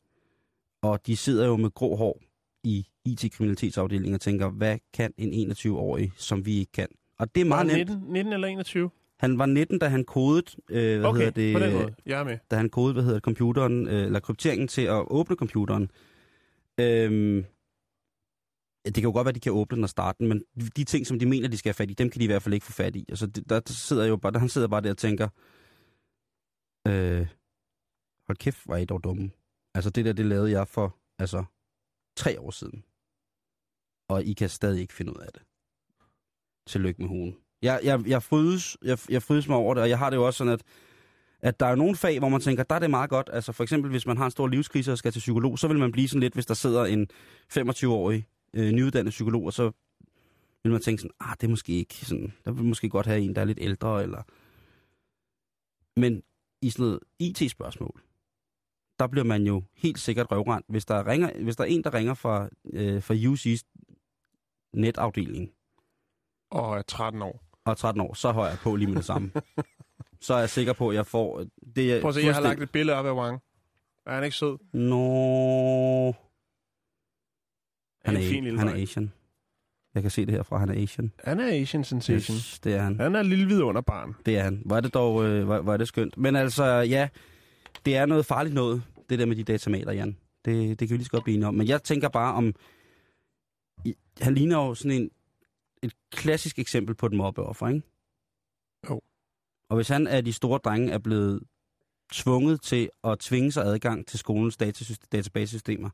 [0.81, 2.21] Og de sidder jo med grå hår
[2.63, 6.87] i IT-kriminalitetsafdelingen og tænker, hvad kan en 21-årig, som vi ikke kan?
[7.17, 7.89] Og det er meget nemt.
[7.89, 8.89] 19, 19 eller 21?
[9.21, 11.95] Han var 19, da han kodet, øh, hvad Okay, hedder det, på den øh, måde.
[12.05, 12.37] Jeg er med.
[12.51, 15.91] da han kodede, hvad hedder det, computeren, øh, eller krypteringen til at åbne computeren.
[16.79, 17.45] Øhm,
[18.85, 20.43] det kan jo godt være, at de kan åbne den og starte den, men
[20.75, 22.41] de ting, som de mener, de skal have fat i, dem kan de i hvert
[22.43, 23.05] fald ikke få fat i.
[23.09, 25.27] Altså, det, der, der sidder jo bare, der, han sidder bare der og tænker,
[26.87, 27.27] øh,
[28.27, 29.31] hold kæft, var I dog dumme.
[29.75, 31.43] Altså, det der, det lavede jeg for, altså,
[32.15, 32.83] tre år siden.
[34.09, 35.41] Og I kan stadig ikke finde ud af det.
[36.67, 37.37] Tillykke med hugen.
[37.61, 40.25] Jeg, jeg, jeg, frydes, jeg, jeg frydes mig over det, og jeg har det jo
[40.25, 40.63] også sådan, at,
[41.41, 43.29] at der er nogle fag, hvor man tænker, der er det meget godt.
[43.33, 45.79] Altså for eksempel, hvis man har en stor livskrise og skal til psykolog, så vil
[45.79, 47.07] man blive sådan lidt, hvis der sidder en
[47.57, 49.71] 25-årig øh, nyuddannet psykolog, og så
[50.63, 53.21] vil man tænke sådan, ah, det er måske ikke sådan, der vil måske godt have
[53.21, 54.23] en, der er lidt ældre, eller...
[55.95, 56.23] Men
[56.61, 58.01] i sådan noget IT-spørgsmål,
[58.99, 60.65] der bliver man jo helt sikkert røvrendt.
[60.69, 63.63] Hvis der, ringer, hvis der er en, der ringer fra, øh, fra UC's
[64.73, 65.51] netafdeling,
[66.49, 69.05] Og er 13 år og er 13 år, så hører jeg på lige med det
[69.05, 69.31] samme.
[70.21, 71.45] så er jeg sikker på, at jeg får...
[71.75, 73.41] Det er Prøv at se, jeg har lagt et billede op af Wang.
[74.05, 74.57] Er han ikke sød?
[74.73, 76.15] Nå...
[78.05, 78.73] Han en er, fin lille han er.
[78.75, 79.11] Asian.
[79.95, 81.11] Jeg kan se det herfra, han er Asian.
[81.23, 82.35] Han er Asian sensation.
[82.35, 82.99] Yes, det er han.
[82.99, 84.15] Han er lille vidunderbarn.
[84.25, 84.61] Det er han.
[84.65, 86.17] Hvor er det dog øh, hvor er det skønt.
[86.17, 87.09] Men altså, ja,
[87.85, 90.17] det er noget farligt noget, det der med de datamater, Jan.
[90.45, 91.53] Det, det kan vi lige så godt blive enige om.
[91.53, 92.53] Men jeg tænker bare om...
[93.85, 95.09] I- Han ligner jo sådan en,
[95.83, 97.81] et klassisk eksempel på et mobbeoffer, ikke?
[98.89, 99.01] Jo.
[99.69, 101.43] Og hvis han af de store drenge er blevet
[102.11, 104.57] tvunget til at tvinge sig adgang til skolens
[105.11, 105.89] databasesystemer,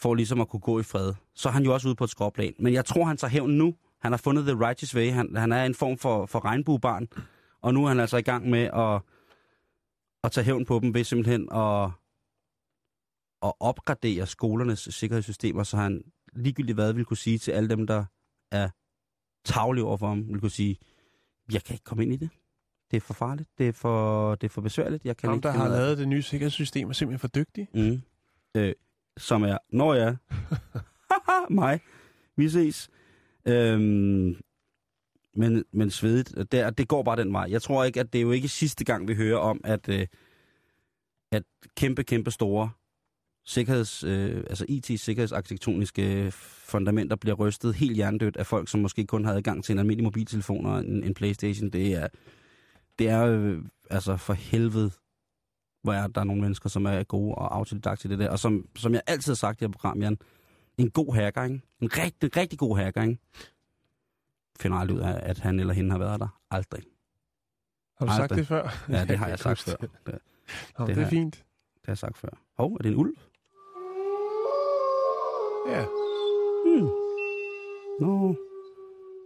[0.00, 2.10] for ligesom at kunne gå i fred, så er han jo også ude på et
[2.10, 2.54] skråplan.
[2.58, 3.74] Men jeg tror, han tager hævn nu.
[4.00, 5.10] Han har fundet the righteous way.
[5.10, 7.08] Han, han er en form for, for regnbuebarn.
[7.60, 9.02] Og nu er han altså i gang med at,
[10.24, 11.90] at tage hævn på dem ved simpelthen at,
[13.42, 18.04] at opgradere skolernes sikkerhedssystemer, så han ligegyldigt hvad vil kunne sige til alle dem, der
[18.52, 18.68] er
[19.44, 20.78] tavlige over for ham, vil kunne sige,
[21.52, 22.30] jeg kan ikke komme ind i det.
[22.90, 23.48] Det er for farligt.
[23.58, 25.04] Det er for, det er for besværligt.
[25.04, 27.18] Jeg kan Ham, ikke der har ud af det." lavet det nye sikkerhedssystem, er simpelthen
[27.18, 27.68] for dygtig.
[27.74, 28.02] Mm.
[28.56, 28.74] Øh,
[29.16, 30.16] som er, når jeg
[31.50, 31.80] mig,
[32.36, 32.90] vi ses.
[33.44, 34.36] Øhm,
[35.34, 37.46] men, men svedigt, det, det går bare den vej.
[37.50, 40.06] Jeg tror ikke, at det er jo ikke sidste gang, vi hører om, at, øh,
[41.32, 41.42] at
[41.76, 42.70] kæmpe, kæmpe store
[43.48, 49.32] sikkerheds, øh, altså IT-sikkerhedsarkitektoniske fundamenter bliver rystet helt hjernedødt af folk, som måske kun har
[49.32, 51.70] adgang til en almindelig mobiltelefon og en, en Playstation.
[51.70, 52.08] Det er,
[52.98, 54.90] det er øh, altså for helvede
[55.82, 58.30] hvor er der nogle mennesker, som er gode og autodidakt til det der.
[58.30, 60.18] Og som, som jeg altid har sagt i det her program, Jan,
[60.78, 61.60] en god hacker, ikke?
[61.80, 63.18] En rigtig, rigtig god hacker, ikke?
[64.60, 66.40] Finder aldrig ud af, at han eller hende har været der.
[66.50, 66.82] Aldrig.
[67.98, 68.38] Har du sagt Aldrig.
[68.38, 68.84] det før?
[68.88, 69.74] Ja, det har jeg sagt før.
[69.76, 69.90] det.
[70.06, 70.18] Det,
[70.78, 71.34] Nå, Det det er har- fint.
[71.34, 72.28] det har jeg sagt før.
[72.58, 73.12] Hov, er det en ulv?
[75.68, 75.84] Ja.
[76.64, 76.88] Hmm.
[78.00, 78.36] Nå.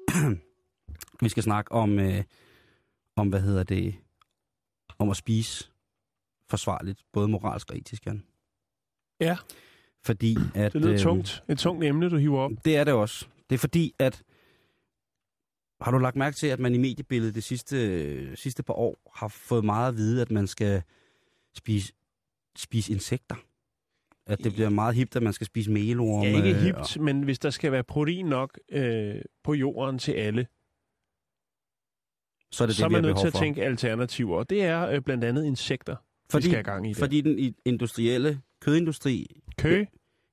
[1.22, 2.24] Vi skal snakke om, øh,
[3.16, 3.94] om, hvad hedder det,
[4.98, 5.70] om at spise
[6.48, 8.22] forsvarligt, både moralsk og etisk, Jan.
[9.20, 9.36] Ja.
[10.04, 10.72] Fordi at...
[10.72, 11.42] Det lyder øhm, tungt.
[11.48, 12.50] Et tungt emne, du hiver op.
[12.64, 13.26] Det er det også.
[13.50, 14.22] Det er fordi, at...
[15.80, 19.28] Har du lagt mærke til, at man i mediebilledet det sidste, sidste par år har
[19.28, 20.82] fået meget at vide, at man skal
[21.54, 21.92] spise,
[22.56, 23.36] spise insekter?
[24.26, 26.24] At det bliver meget hipt, at man skal spise melorme.
[26.26, 29.14] Ja, ikke og- hipt, men hvis der skal være protein nok øh,
[29.44, 30.46] på jorden til alle,
[32.52, 33.38] Så er det så er det, vi man har nødt til at for.
[33.38, 34.36] tænke alternativer.
[34.36, 35.96] Og det er øh, blandt andet insekter,
[36.30, 36.96] fordi, vi skal have gang i det.
[36.96, 39.26] fordi den industrielle kødindustri,
[39.58, 39.84] Kø,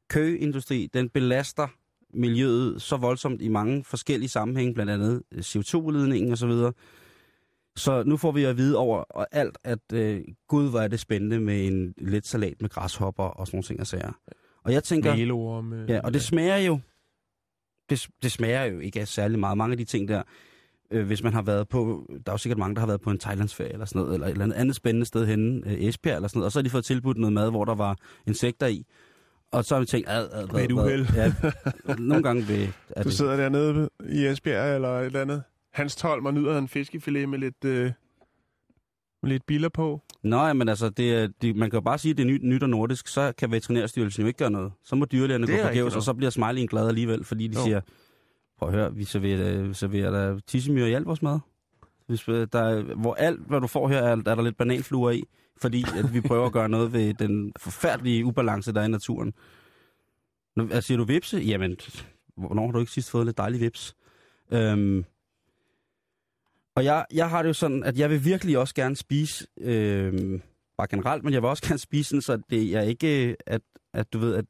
[0.10, 1.68] køindustri, den belaster
[2.14, 6.52] miljøet så voldsomt i mange forskellige sammenhænge, blandt andet øh, CO2-udledningen osv.
[7.76, 11.00] Så nu får vi at vide over og alt, at øh, gud, hvor er det
[11.00, 14.12] spændende med en let salat med græshopper og sådan nogle ting og sager.
[14.64, 15.86] Og jeg tænker, melorme.
[15.88, 16.80] ja, og det smager jo,
[17.90, 19.58] det, det smager jo ikke særlig meget.
[19.58, 20.24] Mange af de ting der,
[20.92, 23.12] øh, hvis man har været på, der er jo sikkert mange, der har været på
[23.12, 26.16] en Thailandsferie eller sådan noget, eller et eller andet, andet spændende sted henne, øh, Esbjerg
[26.16, 27.98] eller sådan noget, og så har de fået tilbudt noget mad, hvor der var
[28.28, 28.86] insekter i.
[29.52, 31.06] Og så har vi tænkt, ad, ad, Med et uheld.
[31.16, 31.34] Ja,
[32.00, 32.74] nogle gange.
[32.90, 35.44] Er Du sidder dernede i Esbjerg eller et eller andet.
[35.74, 37.92] Hans Tolm og nyder en fiskefilet med lidt, øh,
[39.22, 40.02] med lidt biller på.
[40.24, 42.44] Nå, ja, men altså, det, det, man kan jo bare sige, at det er nyt,
[42.44, 44.72] nyt og nordisk, så kan veterinærstyrelsen jo ikke gøre noget.
[44.84, 47.64] Så må dyrlægerne gå forgæves, og så bliver Smiley glad alligevel, fordi de Jo.
[47.64, 47.82] siger,
[48.58, 51.40] prøv at høre, vi serverer, vi serverer der tissemyr i alt vores mad.
[52.08, 55.12] Hvis, øh, der, er- hvor alt, hvad du får her, er, er der lidt bananfluer
[55.12, 55.24] i,
[55.58, 59.34] fordi at vi prøver at gøre noget ved den forfærdelige ubalance, der er i naturen.
[60.56, 61.38] Nå, altså, siger du vipse?
[61.38, 61.78] Jamen,
[62.38, 63.96] hvornår har du ikke sidst fået lidt dejlig vips?
[64.52, 65.06] Øhm,
[66.80, 70.42] og jeg, jeg har det jo sådan, at jeg vil virkelig også gerne spise, øhm,
[70.78, 73.62] bare generelt, men jeg vil også gerne spise sådan, så det er ikke, at,
[73.94, 74.46] at du ved, at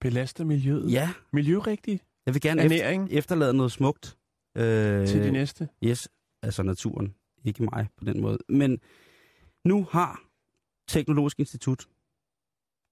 [0.00, 0.92] Belaster miljøet.
[0.92, 2.04] ja, Miljørigtigt.
[2.26, 4.16] jeg vil gerne efter, efterlade noget smukt.
[4.56, 5.68] Øh, til de næste.
[5.84, 6.08] Yes,
[6.42, 7.14] altså naturen.
[7.44, 8.38] Ikke mig på den måde.
[8.48, 8.80] Men
[9.64, 10.20] nu har
[10.88, 11.86] Teknologisk Institut,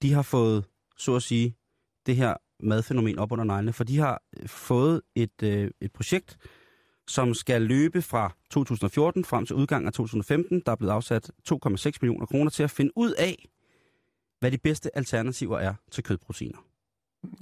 [0.02, 0.64] de har fået,
[0.98, 1.56] så at sige,
[2.06, 6.38] det her madfænomen op under neglene, for de har øh, fået et, øh, et projekt,
[7.09, 10.62] som skal løbe fra 2014 frem til udgangen af 2015.
[10.66, 13.48] Der er blevet afsat 2,6 millioner kroner til at finde ud af,
[14.40, 16.59] hvad de bedste alternativer er til kødproteiner.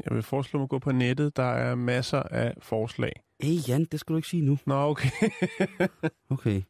[0.05, 1.37] Jeg vil foreslå at gå på nettet.
[1.37, 3.13] Der er masser af forslag.
[3.41, 4.59] Hey Jan, det skal du ikke sige nu.
[4.67, 5.11] Nå, okay.
[6.31, 6.63] Okay.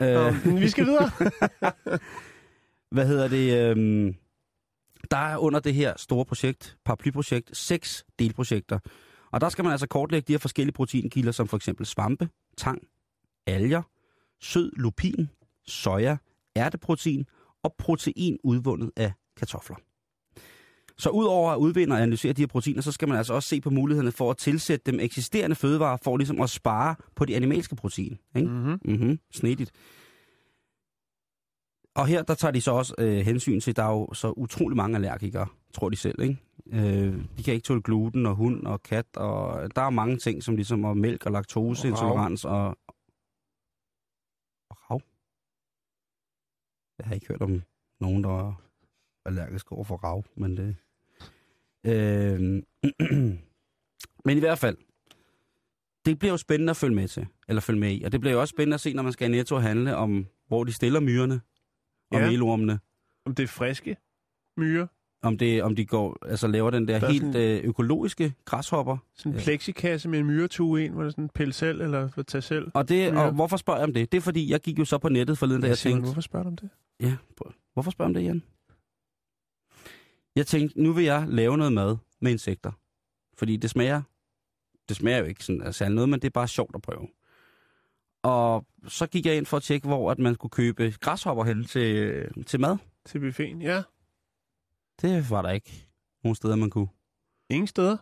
[0.00, 1.10] Nå, Øh, vi skal videre.
[2.94, 3.70] hvad hedder det?
[3.70, 4.14] øhm,
[5.10, 8.78] der er under det her store projekt, paraplyprojekt, seks delprojekter.
[9.30, 12.82] Og der skal man altså kortlægge de her forskellige proteinkilder, som for eksempel svampe, tang,
[13.46, 13.82] alger,
[14.40, 15.30] sød lupin,
[15.66, 16.16] soja,
[16.56, 17.26] ærteprotein
[17.62, 19.76] og protein udvundet af kartofler.
[20.98, 23.60] Så udover at udvinde og analysere de her proteiner, så skal man altså også se
[23.60, 27.76] på mulighederne for at tilsætte dem eksisterende fødevarer, for ligesom at spare på de animalske
[27.76, 28.18] protein.
[28.36, 28.48] Ikke?
[28.48, 28.80] mm-hmm.
[28.84, 29.72] Mhm, snedigt.
[31.96, 34.76] Og her, der tager de så også øh, hensyn til, der er jo så utrolig
[34.76, 36.38] mange allergikere, tror de selv, ikke?
[36.66, 40.42] Øh, de kan ikke tåle gluten og hund og kat, og der er mange ting,
[40.42, 42.66] som ligesom er mælk og laktoseintolerans og...
[44.70, 45.00] og rav.
[46.98, 47.62] Jeg har ikke hørt om
[48.00, 48.62] nogen, der er
[49.24, 50.76] allergisk over for rav, men det...
[51.86, 52.40] Øh,
[54.26, 54.76] men i hvert fald,
[56.04, 58.02] det bliver jo spændende at følge med til, eller følge med i.
[58.02, 60.26] Og det bliver jo også spændende at se, når man skal i Netto handle om,
[60.48, 61.40] hvor de stiller myrerne
[62.10, 62.30] og Ja.
[62.30, 62.78] melormene.
[63.26, 63.96] Om det er friske
[64.56, 64.86] myrer.
[65.22, 68.34] Om, det, om de går, altså laver den der, Der er helt sådan- øh, økologiske
[68.44, 68.96] græshopper.
[69.14, 72.42] Sådan en plexikasse med en myretue ind, hvor der er sådan pille selv, eller tage
[72.42, 72.70] selv.
[72.74, 74.12] Og, det, og hvorfor spørger jeg om det?
[74.12, 76.06] Det er fordi, jeg gik jo så på nettet forleden, da jeg Simon, tænkte...
[76.06, 76.70] Hvorfor spørger du om det?
[77.00, 78.42] Ja, hvor- hvorfor spørger jeg om det, Jan?
[80.36, 82.72] Jeg tænkte, nu vil jeg lave noget mad med insekter.
[83.38, 84.02] Fordi det smager,
[84.88, 87.08] det smager jo ikke sådan særlig noget, men det er bare sjovt at prøve.
[88.26, 91.64] Og så gik jeg ind for at tjekke, hvor at man kunne købe græshopper hen
[91.64, 92.76] til, til mad.
[93.04, 93.62] Til buffeten?
[93.62, 93.82] Ja.
[95.02, 95.88] Det var der ikke
[96.24, 96.88] nogen steder, man kunne.
[97.50, 97.96] Ingen steder.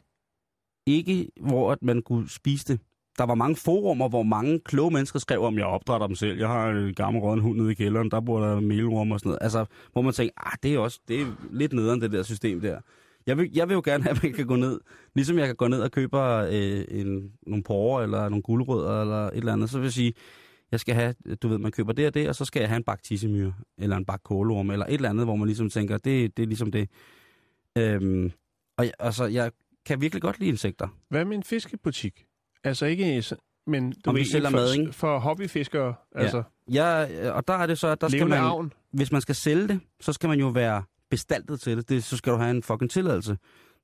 [0.86, 2.80] Ikke, hvor at man kunne spise det.
[3.18, 6.38] Der var mange forumer, hvor mange kloge mennesker skrev om, jeg opdrætter dem selv.
[6.38, 9.28] Jeg har en gammel rådden hund nede i kælderen, der bor der melorm og sådan
[9.28, 9.38] noget.
[9.42, 12.60] Altså, hvor man tænker, ah, det er også det er lidt nederen, det der system
[12.60, 12.80] der.
[13.26, 14.80] Jeg vil, jeg vil jo gerne have, at man kan gå ned,
[15.14, 19.26] ligesom jeg kan gå ned og købe øh, en, nogle porre eller nogle guldrødder eller
[19.26, 20.12] et eller andet, så vil jeg sige,
[20.72, 22.76] jeg skal have, du ved, man køber det og det, og så skal jeg have
[22.76, 23.00] en bak
[23.78, 26.46] eller en bak kålorm, eller et eller andet, hvor man ligesom tænker, det, det er
[26.46, 26.88] ligesom det.
[27.78, 28.32] Øhm,
[28.78, 29.52] og jeg, altså, jeg
[29.86, 30.88] kan virkelig godt lide insekter.
[31.08, 32.24] Hvad med en fiskebutik?
[32.64, 33.22] Altså ikke,
[33.66, 34.92] men du Om ved, sælger for, mad, ikke?
[34.92, 35.94] for hobbyfiskere.
[36.14, 38.72] Altså, Ja, og der er det så, at der skal levende man, avn.
[38.90, 40.82] hvis man skal sælge det, så skal man jo være
[41.14, 41.88] bestaltet til det.
[41.88, 42.04] det.
[42.04, 43.38] Så skal du have en fucking tilladelse.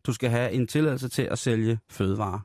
[0.06, 2.40] Du skal have en tilladelse til at sælge fødevarer.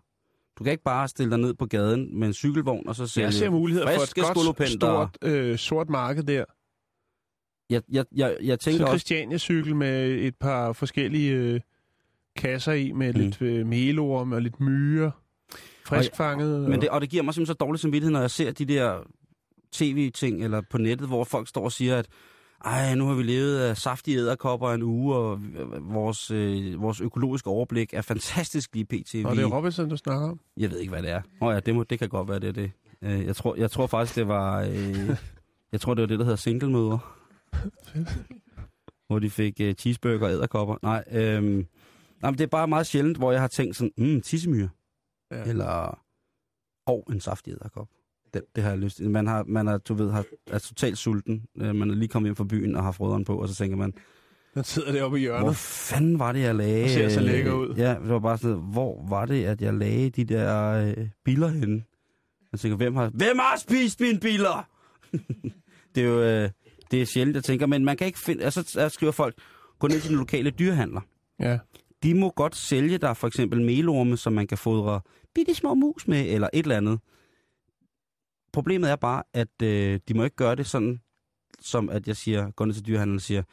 [0.59, 3.25] Du kan ikke bare stille dig ned på gaden med en cykelvogn og så sælge...
[3.25, 4.15] Jeg ser muligheder for et
[4.55, 6.45] godt, stort, øh, sort marked der.
[7.69, 8.97] Jeg, jeg, jeg, jeg Så tænker også...
[8.97, 11.59] Christiania-cykel med et par forskellige øh,
[12.35, 13.19] kasser i, med Mm.
[13.19, 15.11] lidt øh, melorm og lidt myrer.
[15.85, 16.69] Friskfanget.
[16.69, 18.99] Men det, og det giver mig simpelthen så dårlig samvittighed, når jeg ser de der
[19.71, 22.07] tv-ting eller på nettet, hvor folk står og siger, at
[22.65, 25.39] ej, nu har vi levet af saftige æderkopper en uge, og
[25.81, 29.15] vores, øh, vores økologiske overblik er fantastisk lige pt.
[29.25, 30.39] og det er Robinson, du snakker om.
[30.57, 31.21] Jeg ved ikke, hvad det er.
[31.41, 32.71] Åh ja, det, må, det kan godt være, det er det.
[33.01, 34.61] Øh, Jeg tror, jeg tror faktisk, det var...
[34.61, 35.09] Øh,
[35.71, 36.97] jeg tror, det var det, der hedder singlemøder.
[39.07, 40.75] hvor de fik øh, cheeseburger og æderkopper.
[40.83, 41.65] Nej, øh, nej,
[42.21, 44.69] men det er bare meget sjældent, hvor jeg har tænkt sådan, mm, tissemyre.
[45.31, 45.43] Ja.
[45.43, 45.99] Eller,
[46.87, 47.87] og en saftig æderkop.
[48.35, 49.09] Det, det har jeg lyst til.
[49.09, 51.43] Man, har, man er, du ved, har, er totalt sulten.
[51.57, 53.77] Øh, man er lige kommet hjem fra byen og har frøderen på, og så tænker
[53.77, 53.93] man,
[54.55, 55.45] Den sidder deroppe i hjørnet.
[55.45, 56.83] hvor fanden var det, jeg lagde?
[56.83, 57.73] Og ser så øh, lækker ud.
[57.77, 61.47] Ja, det var bare sådan, hvor var det, at jeg lagde de der øh, biller
[61.47, 61.83] henne?
[62.51, 64.67] Jeg tænker, hvem har, hvem har spist mine biller?
[65.95, 66.49] det er jo, øh,
[66.91, 69.35] det er sjældent, jeg tænker, men man kan ikke finde, altså så skriver folk,
[69.79, 71.01] gå ned til den lokale dyrehandler.
[71.39, 71.57] Ja.
[72.03, 75.01] De må godt sælge dig for eksempel melorme, som man kan fodre
[75.35, 76.99] bitte små mus med, eller et eller andet.
[78.55, 80.99] Problemet er bare, at øh, de må ikke gøre det sådan,
[81.61, 83.43] som at jeg siger, går ned til dyrehandleren og siger,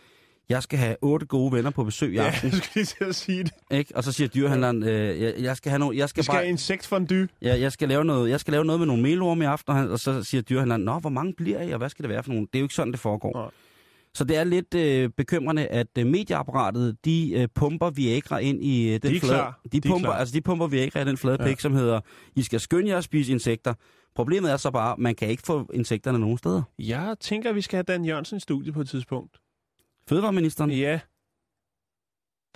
[0.48, 2.48] jeg skal have otte gode venner på besøg i ja, aften.
[2.50, 3.52] jeg skulle lige til at sige det.
[3.70, 3.96] Ikke?
[3.96, 6.48] Og så siger dyrehandleren, øh, jeg, jeg skal have noget, jeg skal, skal bare, have
[6.48, 7.28] insektfondue.
[7.42, 10.00] ja, jeg skal lave noget, jeg skal lave noget med nogle melorme i aften, og,
[10.00, 12.46] så siger dyrehandleren, nå, hvor mange bliver I, og hvad skal det være for nogle?
[12.52, 13.32] Det er jo ikke sådan, det foregår.
[13.34, 13.50] Nej.
[14.14, 18.94] Så det er lidt øh, bekymrende, at øh, medieapparatet, de øh, pumper Viagra ind i
[18.94, 19.34] øh, den De flade...
[19.34, 19.60] klar.
[19.72, 21.48] De, De er pumper, altså, de pumper Viagra i den flade Ja.
[21.48, 22.00] pik, som hedder,
[22.36, 23.74] I skal skynde jer at spise insekter.
[24.14, 26.62] Problemet er så bare, man kan ikke få insekterne nogen steder.
[26.78, 29.40] Jeg tænker, at vi skal have Dan Jørgensen i studiet på et tidspunkt.
[30.08, 31.00] Fødevareministeren, Ja.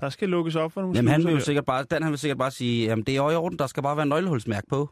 [0.00, 2.18] Der skal lukkes op for nogle Jamen han vil jo sikkert bare, Dan han vil
[2.18, 4.90] sikkert bare sige, jamen det er i orden, der skal bare være en nøglehulsmærk på.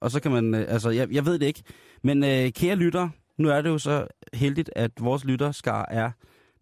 [0.00, 1.62] Og så kan man, øh, altså jeg, jeg ved det ikke.
[2.02, 6.10] Men øh, kære lytter, nu er det jo så heldigt, at vores lytterskar er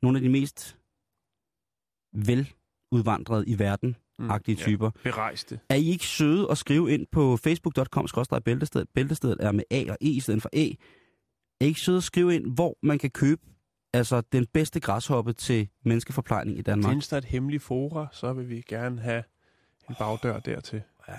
[0.03, 0.79] nogle af de mest
[2.13, 2.53] vel
[2.93, 3.97] udvandret i verden
[4.29, 4.65] agtige ja.
[4.65, 4.91] typer.
[5.03, 5.61] Berejste.
[5.69, 8.07] Er I ikke søde at skrive ind på facebook.com
[8.45, 8.89] bæltestedet?
[8.95, 10.71] Bæltestedet er med A og E i stedet for E.
[11.61, 13.43] Er I ikke søde at skrive ind, hvor man kan købe
[13.93, 16.91] altså den bedste græshoppe til menneskeforplejning i Danmark?
[16.91, 19.23] Findes der et hemmeligt fora, så vil vi gerne have
[19.89, 20.83] en bagdør dertil.
[21.09, 21.15] Ja.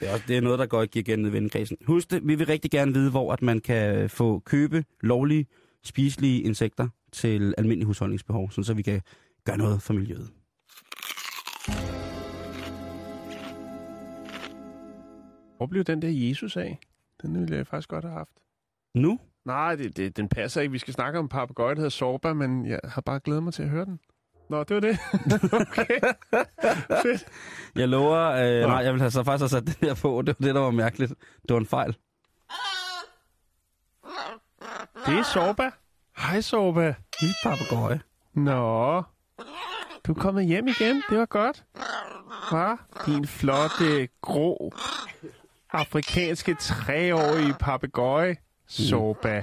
[0.00, 1.76] Det er, også, det er noget, der går ikke igen i vennekredsen.
[1.86, 5.46] Husk det, vi vil rigtig gerne vide, hvor at man kan få købe lovlige,
[5.84, 9.00] spiselige insekter til almindelig husholdningsbehov, sådan så vi kan
[9.44, 10.30] gøre noget for miljøet.
[15.62, 16.78] Hvor blev den der Jesus af?
[17.22, 18.30] Den ville jeg faktisk godt have haft.
[18.94, 19.18] Nu?
[19.44, 20.72] Nej, det, det, den passer ikke.
[20.72, 23.54] Vi skal snakke om en papegøje, der hedder Sorba, men jeg har bare glædet mig
[23.54, 24.00] til at høre den.
[24.50, 24.98] Nå, det var det.
[25.60, 26.00] okay.
[27.02, 27.26] Fedt.
[27.76, 28.68] Jeg lover, øh, Nå.
[28.68, 30.22] nej, jeg vil have så faktisk have sat det der på.
[30.22, 31.14] Det var det, der var mærkeligt.
[31.42, 31.96] Det var en fejl.
[35.06, 35.70] Det er Sorba.
[36.16, 36.94] Hej, Sorba.
[37.20, 38.00] Lille papegøje.
[38.34, 39.02] Nå.
[40.06, 41.02] Du er kommet hjem igen.
[41.10, 41.64] Det var godt.
[42.50, 42.76] Hva?
[43.06, 44.72] Din flotte, grå,
[45.72, 48.36] afrikanske treårige papegøje.
[48.66, 49.42] Sorba.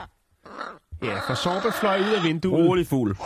[1.03, 2.67] Ja, for Sorba fløj ud af vinduet.
[2.67, 3.17] Rolig fugl.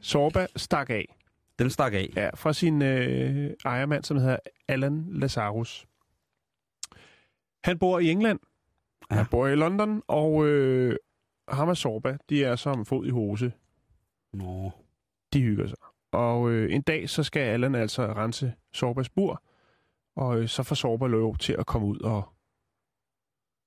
[0.00, 1.16] Sorba stak af.
[1.58, 2.12] Den stak af.
[2.16, 4.36] Ja, fra sin øh, ejermand, som hedder
[4.68, 5.86] Alan Lazarus.
[7.64, 8.38] Han bor i England.
[9.10, 9.16] Ja.
[9.16, 10.96] Han bor i London, og øh,
[11.48, 13.52] ham og Sorba, de er som fod i hose.
[14.32, 14.70] Nå.
[15.32, 15.78] De hygger sig.
[16.12, 19.42] Og øh, en dag, så skal Allan altså rense Sorbas bur,
[20.16, 22.32] og øh, så får Sorba lov til at komme ud og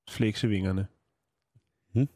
[0.10, 0.88] flexe vingerne.
[1.94, 2.08] Hmm.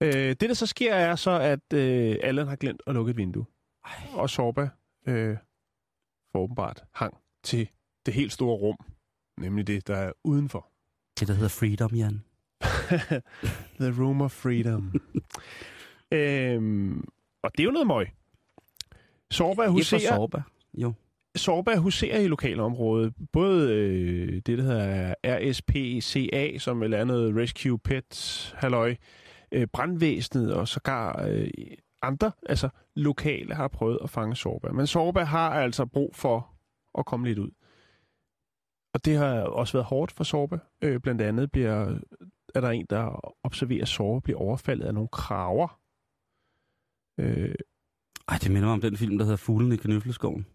[0.00, 3.16] Øh, det, der så sker, er så, at øh, Allan har glemt at lukke et
[3.16, 3.46] vindue.
[3.84, 3.92] Ej.
[4.12, 4.68] Og Sorba
[5.06, 5.36] øh,
[6.32, 7.68] får åbenbart hang til
[8.06, 8.76] det helt store rum,
[9.38, 10.70] nemlig det, der er udenfor.
[11.20, 12.24] Det, der hedder freedom, Jan.
[13.80, 14.94] The Room of Freedom.
[16.18, 17.08] øhm,
[17.42, 18.10] og det er jo noget møg.
[19.30, 20.42] Sorba Ikke for huserer, Sorba.
[20.74, 20.92] Jo.
[21.36, 23.14] Sorba huserer i lokalområdet.
[23.32, 28.96] Både øh, det, der hedder RSPCA, som vel er noget Rescue Pets, halløj,
[29.52, 31.50] øh, brandvæsenet og sågar øh,
[32.02, 34.72] andre, altså lokale, har prøvet at fange Sorba.
[34.72, 36.50] Men Sorba har altså brug for
[36.98, 37.50] at komme lidt ud.
[38.94, 40.58] Og det har også været hårdt for Sorba.
[40.82, 41.98] Øh, blandt andet bliver,
[42.54, 45.80] er der en, der observerer Sorba blive overfaldet af nogle kraver.
[47.18, 47.54] Øh,
[48.28, 50.46] Ej, det minder mig om den film, der hedder Fuglen i Knøfleskoven.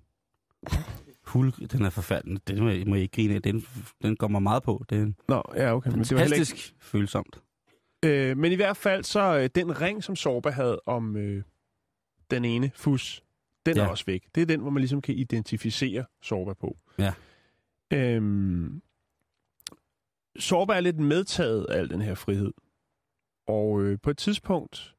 [1.23, 2.41] Fugle, den er forfaldende.
[2.47, 3.41] Den må jeg, må jeg ikke grine af.
[3.41, 3.65] Den,
[4.01, 4.85] den går mig meget på.
[4.89, 5.89] Det er nå, ja, okay.
[5.89, 7.41] Men det var heller ikke, følsomt.
[8.05, 11.43] Øh, men i hvert fald så øh, den ring, som Sorba havde om øh,
[12.31, 13.23] den ene fus,
[13.65, 13.77] den.
[13.77, 13.83] Ja.
[13.83, 14.25] er også væk.
[14.35, 16.77] Det er den, hvor man ligesom kan identificere Sorba på.
[16.99, 17.13] Ja.
[17.93, 18.81] Øhm,
[20.39, 22.53] Sorba er lidt medtaget af al den her frihed.
[23.47, 24.95] Og øh, på et tidspunkt,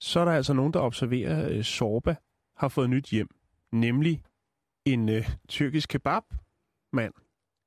[0.00, 2.16] så er der altså nogen, der observerer, at øh, Sorba
[2.56, 3.28] har fået nyt hjem.
[3.72, 4.22] Nemlig
[4.84, 7.14] en øh, tyrkisk kebabmand.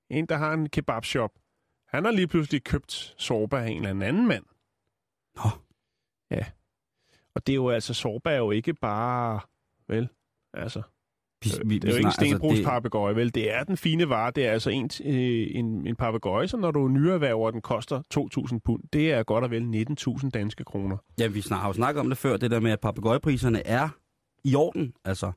[0.09, 1.31] En, der har en kebabshop.
[1.87, 4.43] Han har lige pludselig købt Sorba af en eller anden mand.
[5.35, 5.49] Nå.
[6.31, 6.45] Ja.
[7.35, 9.39] Og det er jo altså, Sorba er jo ikke bare,
[9.87, 10.09] vel,
[10.53, 10.81] altså,
[11.43, 13.35] Vi, vi, det er jo ikke en altså, stenbrugspapegøje, vel?
[13.35, 14.31] Det er den fine vare.
[14.31, 18.01] Det er altså en, øh, en, en papegøje, som når du nyerhverver den, koster
[18.53, 18.83] 2.000 pund.
[18.93, 20.97] Det er godt og vel 19.000 danske kroner.
[21.19, 23.89] Ja, vi snak, har jo snakket om det før, det der med, at papegøjepriserne er
[24.43, 24.93] i orden.
[25.05, 25.31] Altså,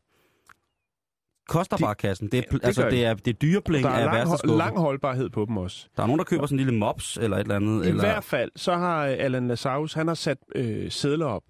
[1.48, 2.28] koster De- bare kassen.
[2.32, 4.56] Det er, det altså, det er, det er dyrepling Der af er lang, værste skuffe.
[4.58, 5.88] lang holdbarhed på dem også.
[5.96, 7.84] Der er nogen, der køber sådan en lille mops eller et eller andet.
[7.84, 8.02] I eller...
[8.02, 11.42] hvert fald, så har øh, Alan Lazarus, han har sat øh, sædler op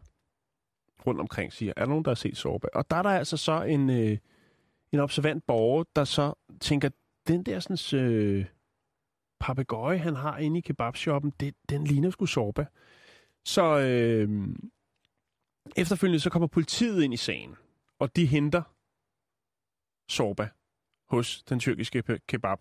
[1.06, 2.68] rundt omkring, siger, er der nogen, der har set Sorba?
[2.74, 4.18] Og der er der altså så en, øh,
[4.92, 6.88] en observant borger, der så tænker,
[7.28, 8.44] den der sådan, øh,
[9.40, 12.66] papegøje, han har inde i kebabshoppen, det, den ligner sgu Sorba.
[13.44, 14.48] Så øh,
[15.76, 17.56] efterfølgende så kommer politiet ind i sagen,
[17.98, 18.62] og de henter
[20.08, 20.48] Sorba
[21.08, 22.58] hos den tyrkiske kebab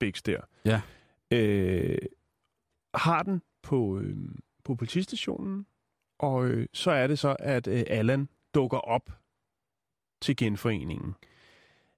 [0.00, 0.40] Bigs der.
[0.64, 0.80] Ja.
[1.30, 1.98] Øh,
[2.94, 4.16] har den på, øh,
[4.64, 5.66] på politistationen,
[6.18, 9.10] og øh, så er det så, at øh, Allan dukker op
[10.20, 11.14] til genforeningen.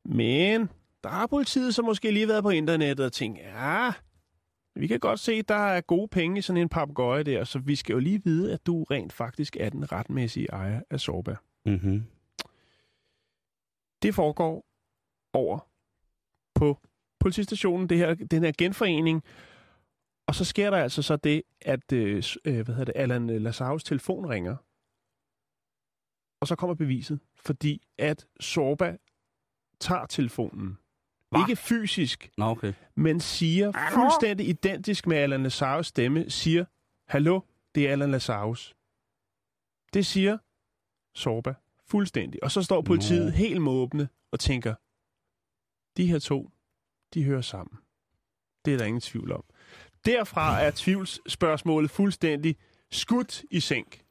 [0.05, 0.69] Men
[1.05, 3.93] der har politiet så måske lige været på internettet og tænkt, ja,
[4.75, 7.77] vi kan godt se, der er gode penge i sådan en papegøje der, så vi
[7.77, 11.37] skal jo lige vide, at du rent faktisk er den retmæssige ejer af Sorba.
[11.67, 12.05] Mm-hmm.
[14.03, 14.67] Det foregår
[15.33, 15.59] over
[16.55, 16.79] på
[17.21, 19.25] politistationen, det her, den her genforening.
[20.27, 23.85] Og så sker der altså så det, at øh, øh, hvad hedder det, Allan Lazarus
[23.85, 24.57] telefon ringer.
[26.41, 28.97] Og så kommer beviset, fordi at Sorba
[29.81, 30.79] tager telefonen.
[31.31, 31.41] Hva?
[31.41, 32.73] Ikke fysisk, Nå, okay.
[32.95, 36.65] men siger fuldstændig identisk med Allan Lazarus stemme, siger,
[37.09, 37.41] hallo,
[37.75, 38.77] det er Allan Lazarus.
[39.95, 40.39] Det siger
[41.15, 41.55] Sorba
[41.87, 42.45] Fuldstændig.
[42.45, 43.31] Og så står politiet Nå.
[43.31, 44.75] helt måbne og tænker,
[45.97, 46.51] de her to,
[47.15, 47.79] de hører sammen.
[48.65, 49.45] Det er der ingen tvivl om.
[50.05, 52.57] Derfra er tvivlsspørgsmålet fuldstændig
[52.91, 54.03] skudt i sænk.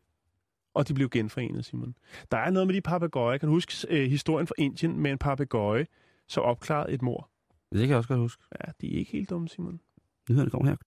[0.73, 1.95] Og de blev genforenet, Simon.
[2.31, 3.37] Der er noget med de papegøjer.
[3.37, 5.87] Kan du huske øh, historien fra Indien med en papegøje,
[6.27, 7.29] som opklarede et mor?
[7.71, 8.43] Det kan jeg også godt huske.
[8.59, 9.79] Ja, de er ikke helt dumme, Simon.
[10.29, 10.77] Nyhederne kommer her.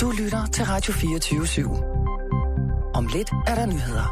[0.00, 2.94] Du lytter til Radio 24 /7.
[2.94, 4.06] Om lidt er der nyheder.